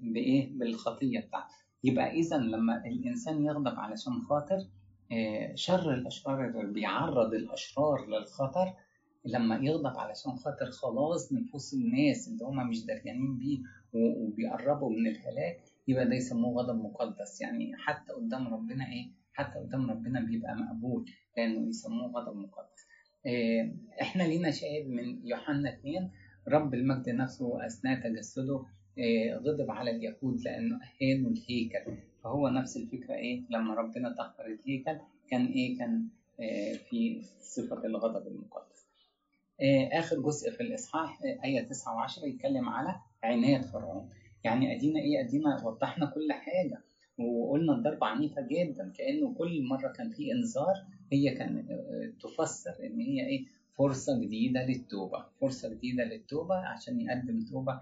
بإيه؟ 0.01 0.57
بالخطية 0.57 1.19
بتاعته. 1.19 1.55
يبقى 1.83 2.11
اذا 2.11 2.37
لما 2.37 2.85
الإنسان 2.85 3.45
يغضب 3.45 3.79
علشان 3.79 4.13
خاطر 4.29 4.57
شر 5.55 5.93
الأشرار 5.93 6.65
بيعرض 6.65 7.33
الأشرار 7.33 8.07
للخطر 8.07 8.73
لما 9.25 9.55
يغضب 9.55 9.97
علشان 9.97 10.31
خاطر 10.35 10.71
خلاص 10.71 11.33
نفوس 11.33 11.73
الناس 11.73 12.27
اللي 12.27 12.45
هم 12.45 12.69
مش 12.69 12.85
دريانين 12.85 13.37
بيه 13.37 13.59
وبيقربوا 13.93 14.89
من 14.89 15.07
الهلاك 15.07 15.63
يبقى 15.87 16.05
ده 16.09 16.15
يسموه 16.15 16.61
غضب 16.63 16.75
مقدس. 16.83 17.41
يعني 17.41 17.71
حتى 17.77 18.13
قدام 18.13 18.53
ربنا 18.53 18.85
إيه؟ 18.91 19.11
حتى 19.33 19.59
قدام 19.59 19.91
ربنا 19.91 20.19
بيبقى 20.19 20.55
مقبول 20.55 21.05
لأنه 21.37 21.69
يسموه 21.69 22.07
غضب 22.11 22.37
مقدس. 22.37 22.85
إحنا 24.01 24.23
لينا 24.23 24.51
شاهد 24.51 24.87
من 24.87 25.27
يوحنا 25.27 25.69
2 25.73 26.11
رب 26.47 26.73
المجد 26.73 27.09
نفسه 27.09 27.65
أثناء 27.65 27.99
تجسده 28.09 28.65
غضب 29.45 29.71
على 29.71 29.91
اليهود 29.91 30.41
لأنه 30.41 30.75
اهانوا 30.75 31.31
الهيكل 31.31 31.97
فهو 32.23 32.47
نفس 32.49 32.77
الفكرة 32.77 33.13
إيه؟ 33.15 33.41
لما 33.49 33.73
ربنا 33.73 34.15
طهر 34.17 34.45
الهيكل 34.45 34.97
كان 35.29 35.45
إيه؟ 35.45 35.77
كان 35.77 36.07
في 36.89 37.21
صفة 37.41 37.85
الغضب 37.85 38.27
المقدس. 38.27 38.85
آخر 39.93 40.19
جزء 40.21 40.51
في 40.51 40.61
الإصحاح 40.61 41.19
آية 41.45 41.61
9 41.61 42.07
و10 42.07 42.23
يتكلم 42.23 42.69
على 42.69 42.95
عناد 43.23 43.65
فرعون. 43.65 44.09
يعني 44.43 44.75
أدينا 44.77 44.99
إيه؟ 44.99 45.19
أدينا 45.19 45.65
وضحنا 45.65 46.05
كل 46.05 46.33
حاجة. 46.33 46.81
وقلنا 47.17 47.73
الضربة 47.75 48.07
عنيفة 48.07 48.41
جدا 48.41 48.91
كأنه 48.97 49.33
كل 49.33 49.63
مرة 49.63 49.87
كان 49.91 50.09
في 50.09 50.31
إنذار 50.31 50.73
هي 51.11 51.29
كان 51.35 51.65
تفسر 52.21 52.73
إن 52.83 52.99
هي 52.99 53.27
إيه 53.27 53.45
فرصة 53.77 54.19
جديدة 54.21 54.65
للتوبة 54.65 55.25
فرصة 55.41 55.69
جديدة 55.69 56.03
للتوبة 56.03 56.55
عشان 56.55 57.01
يقدم 57.01 57.39
توبة. 57.51 57.79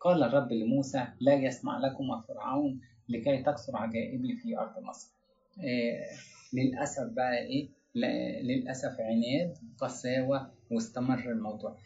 قال 0.00 0.22
الرب 0.22 0.52
لموسى 0.52 1.06
لا 1.20 1.34
يسمع 1.34 1.78
لكم 1.78 2.20
فرعون 2.20 2.80
لكي 3.08 3.42
تكثر 3.42 3.76
عجائبي 3.76 4.36
في 4.36 4.58
أرض 4.58 4.82
مصر. 4.82 5.10
للأسف 6.52 7.12
بقى 7.12 7.38
إيه 7.38 7.68
للأسف 8.42 8.96
عناد 9.00 9.54
قساوة 9.78 10.50
واستمر 10.70 11.30
الموضوع. 11.32 11.76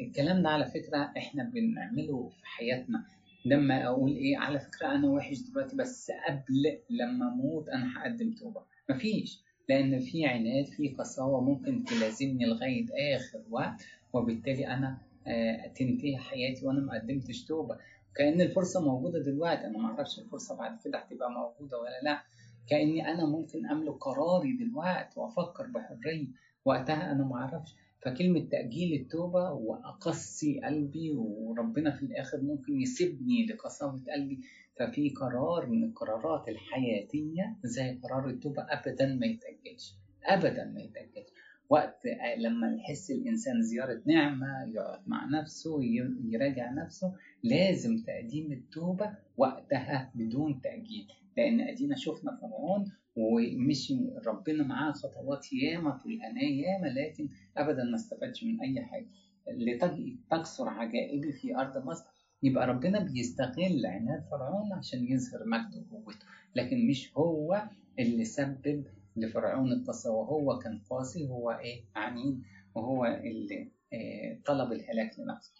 الكلام 0.00 0.42
ده 0.42 0.48
على 0.48 0.64
فكرة 0.64 1.12
إحنا 1.16 1.44
بنعمله 1.54 2.28
في 2.28 2.46
حياتنا. 2.46 3.04
لما 3.46 3.86
أقول 3.86 4.10
إيه 4.10 4.38
على 4.38 4.58
فكرة 4.58 4.86
أنا 4.94 5.08
وحش 5.08 5.38
دلوقتي 5.38 5.76
بس 5.76 6.10
قبل 6.28 6.78
لما 6.90 7.28
أموت 7.32 7.68
أنا 7.68 7.92
هقدم 7.98 8.30
توبة. 8.32 8.62
مفيش. 8.90 9.40
لأن 9.68 10.00
في 10.00 10.26
عناد 10.26 10.64
في 10.66 10.88
قساوة 10.88 11.40
ممكن 11.40 11.84
تلازمني 11.84 12.44
لغاية 12.46 12.86
آخر 13.16 13.42
وقت 13.50 13.86
وبالتالي 14.12 14.66
أنا 14.68 14.98
آه 15.26 15.66
تنتهي 15.66 16.16
حياتي 16.16 16.66
وأنا 16.66 16.80
ما 16.80 16.94
قدمتش 16.94 17.44
توبة. 17.44 17.78
كأن 18.16 18.40
الفرصة 18.40 18.80
موجودة 18.80 19.18
دلوقتي. 19.22 19.66
أنا 19.66 19.78
ما 19.78 19.88
أعرفش 19.88 20.18
الفرصة 20.18 20.56
بعد 20.56 20.78
كده 20.84 20.98
هتبقى 20.98 21.30
موجودة 21.30 21.78
ولا 21.78 22.00
لأ. 22.02 22.22
كأني 22.68 23.08
أنا 23.12 23.26
ممكن 23.26 23.66
أملك 23.66 23.94
قراري 23.94 24.52
دلوقتي 24.56 25.20
وأفكر 25.20 25.66
بحرية. 25.66 26.26
وقتها 26.64 27.12
أنا 27.12 27.24
ما 27.24 27.36
أعرفش. 27.36 27.74
فكلمة 28.06 28.40
تأجيل 28.40 29.00
التوبة 29.00 29.50
وأقسي 29.52 30.60
قلبي 30.60 31.10
وربنا 31.12 31.90
في 31.90 32.02
الآخر 32.02 32.40
ممكن 32.40 32.80
يسيبني 32.80 33.46
لقساوة 33.46 34.02
قلبي 34.14 34.40
ففي 34.78 35.10
قرار 35.10 35.66
من 35.66 35.84
القرارات 35.84 36.48
الحياتية 36.48 37.56
زي 37.64 37.98
قرار 38.02 38.28
التوبة 38.28 38.62
أبدا 38.62 39.06
ما 39.14 39.26
يتأجلش 39.26 39.94
أبدا 40.24 40.64
ما 40.64 40.80
يتأجلش. 40.80 41.28
وقت 41.68 42.00
لما 42.38 42.74
يحس 42.76 43.10
الإنسان 43.10 43.62
زيارة 43.62 44.02
نعمة 44.06 44.64
يقعد 44.74 45.00
مع 45.06 45.24
نفسه 45.24 45.80
يراجع 46.24 46.72
نفسه 46.72 47.14
لازم 47.42 47.98
تقديم 47.98 48.52
التوبة 48.52 49.14
وقتها 49.36 50.12
بدون 50.14 50.60
تأجيل. 50.60 51.06
لأن 51.36 51.60
أدينا 51.60 51.96
شفنا 51.96 52.38
فرعون 52.40 52.92
ومشي 53.16 53.94
ربنا 54.26 54.64
معاه 54.64 54.92
خطوات 54.92 55.52
ياما 55.52 55.90
طول 55.90 56.12
أنا 56.22 56.42
ياما 56.42 56.86
لكن 56.86 57.28
أبدا 57.56 57.84
ما 57.84 57.94
استفادش 57.96 58.44
من 58.44 58.60
أي 58.60 58.82
حاجة. 58.84 59.06
لتكسر 59.48 60.68
عجائبي 60.68 61.32
في 61.32 61.56
أرض 61.56 61.84
مصر 61.86 62.04
يبقى 62.42 62.66
ربنا 62.66 62.98
بيستغل 63.04 63.86
عناد 63.86 64.24
فرعون 64.30 64.72
عشان 64.72 65.04
يظهر 65.04 65.40
مجده 65.46 65.84
وقوته. 65.90 66.26
لكن 66.54 66.86
مش 66.88 67.12
هو 67.16 67.62
اللي 67.98 68.24
سبب 68.24 68.84
لفرعون 69.16 69.72
القساوة 69.72 70.26
هو 70.26 70.58
كان 70.58 70.78
قاسي 70.90 71.28
هو 71.28 71.50
إيه؟ 71.50 71.84
عنيد 71.96 72.42
وهو 72.74 73.04
اللي 73.06 73.70
إيه 73.92 74.42
طلب 74.46 74.72
الهلاك 74.72 75.10
لنفسه. 75.18 75.52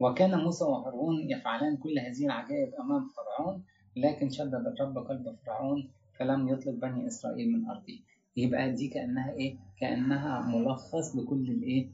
وكان 0.00 0.38
موسى 0.38 0.64
وهارون 0.64 1.30
يفعلان 1.30 1.76
كل 1.76 1.98
هذه 1.98 2.24
العجائب 2.24 2.74
أمام 2.74 3.08
فرعون 3.08 3.64
لكن 3.96 4.30
شدد 4.30 4.54
الرب 4.54 4.98
قلب 4.98 5.36
فرعون 5.46 5.90
فلم 6.18 6.48
يطلب 6.48 6.80
بني 6.80 7.06
إسرائيل 7.06 7.52
من 7.52 7.66
أرضه 7.66 7.98
يبقى 8.36 8.72
دي 8.72 8.88
كأنها 8.88 9.32
إيه؟ 9.32 9.56
كأنها 9.80 10.40
ملخص 10.56 11.16
لكل 11.16 11.50
الإيه؟ 11.50 11.90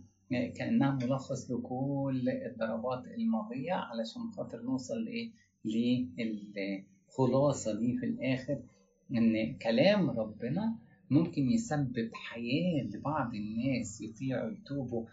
كأنها 0.54 0.98
ملخص 1.02 1.50
لكل 1.50 2.28
الضربات 2.28 3.04
الماضية 3.06 3.72
علشان 3.72 4.22
خاطر 4.36 4.62
نوصل 4.62 5.04
لإيه؟ 5.04 5.30
للخلاصة 6.56 7.78
دي 7.78 7.96
في 7.98 8.06
الآخر 8.06 8.58
إن 9.14 9.56
كلام 9.58 10.10
ربنا 10.10 10.76
ممكن 11.10 11.50
يسبب 11.50 12.10
حياة 12.14 12.82
لبعض 12.94 13.34
الناس 13.34 14.00
يطيعوا 14.00 14.50
يتوبوا 14.50 15.04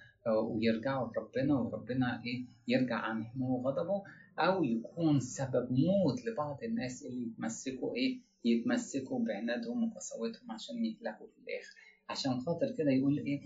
ويرجعوا 0.50 1.08
لربنا 1.08 1.54
وربنا 1.60 2.22
إيه؟ 2.26 2.46
يرجع 2.68 2.96
عن 2.96 3.24
حماه 3.26 3.48
وغضبه 3.52 4.04
أو 4.40 4.64
يكون 4.64 5.20
سبب 5.20 5.68
موت 5.72 6.26
لبعض 6.26 6.64
الناس 6.64 7.06
اللي 7.06 7.22
يتمسكوا 7.28 7.96
إيه؟ 7.96 8.20
يتمسكوا 8.46 9.26
بعنادهم 9.26 9.84
وقساوتهم 9.92 10.52
عشان 10.52 10.86
يهلكوا 10.86 11.28
في 11.28 11.38
الآخر. 11.38 11.76
عشان 12.10 12.40
خاطر 12.40 12.72
كده 12.78 12.92
يقول 12.92 13.18
إيه؟ 13.20 13.42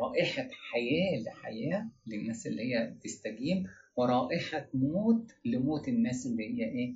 رائحة 0.00 0.48
حياة 0.52 1.22
لحياة 1.26 1.90
للناس 2.06 2.46
اللي 2.46 2.62
هي 2.62 2.94
تستجيب 3.02 3.66
ورائحة 3.96 4.68
موت 4.74 5.32
لموت 5.44 5.88
الناس 5.88 6.26
اللي 6.26 6.42
هي 6.58 6.64
إيه؟ 6.64 6.94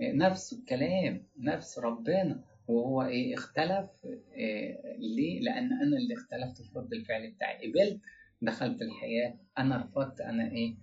نفس 0.00 0.52
الكلام 0.52 1.26
نفس 1.38 1.78
ربنا. 1.78 2.44
وهو 2.68 3.02
إيه؟ 3.02 3.34
اختلف 3.34 3.90
إيه 4.34 4.82
ليه؟ 4.98 5.40
لأن 5.40 5.72
أنا 5.72 5.96
اللي 5.96 6.14
اختلفت 6.14 6.62
في 6.62 6.78
رد 6.78 6.92
الفعل 6.92 7.30
بتاعي. 7.30 7.70
قبلت 7.70 8.00
دخلت 8.42 8.82
الحياة 8.82 9.34
أنا 9.58 9.76
رفضت 9.76 10.20
أنا 10.20 10.50
إيه 10.52 10.76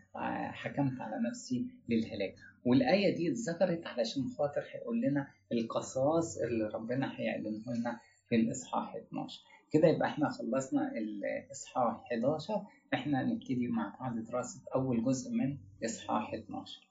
حكمت 0.52 1.02
على 1.02 1.30
نفسي 1.30 1.66
للهلاك. 1.90 2.36
والآية 2.66 3.16
دي 3.16 3.32
اتذكرت 3.32 3.88
علشان 3.88 4.24
خاطر 4.38 4.64
هيقول 4.72 5.02
لنا 5.02 5.28
القصاص 5.52 6.38
اللي 6.38 6.68
ربنا 6.74 7.20
هيعلنه 7.20 7.74
لنا 7.80 8.00
في 8.30 8.36
الإصحاح 8.36 8.96
12 8.96 9.42
كده 9.72 9.88
يبقى 9.88 10.08
إحنا 10.08 10.30
خلصنا 10.30 10.92
الإصحاح 10.98 12.04
11 12.12 12.66
إحنا 12.94 13.24
نبتدي 13.24 13.68
مع 13.68 13.96
بعض 14.00 14.20
دراسة 14.20 14.62
أول 14.76 15.04
جزء 15.04 15.32
من 15.32 15.58
إصحاح 15.86 16.34
12 16.34 16.82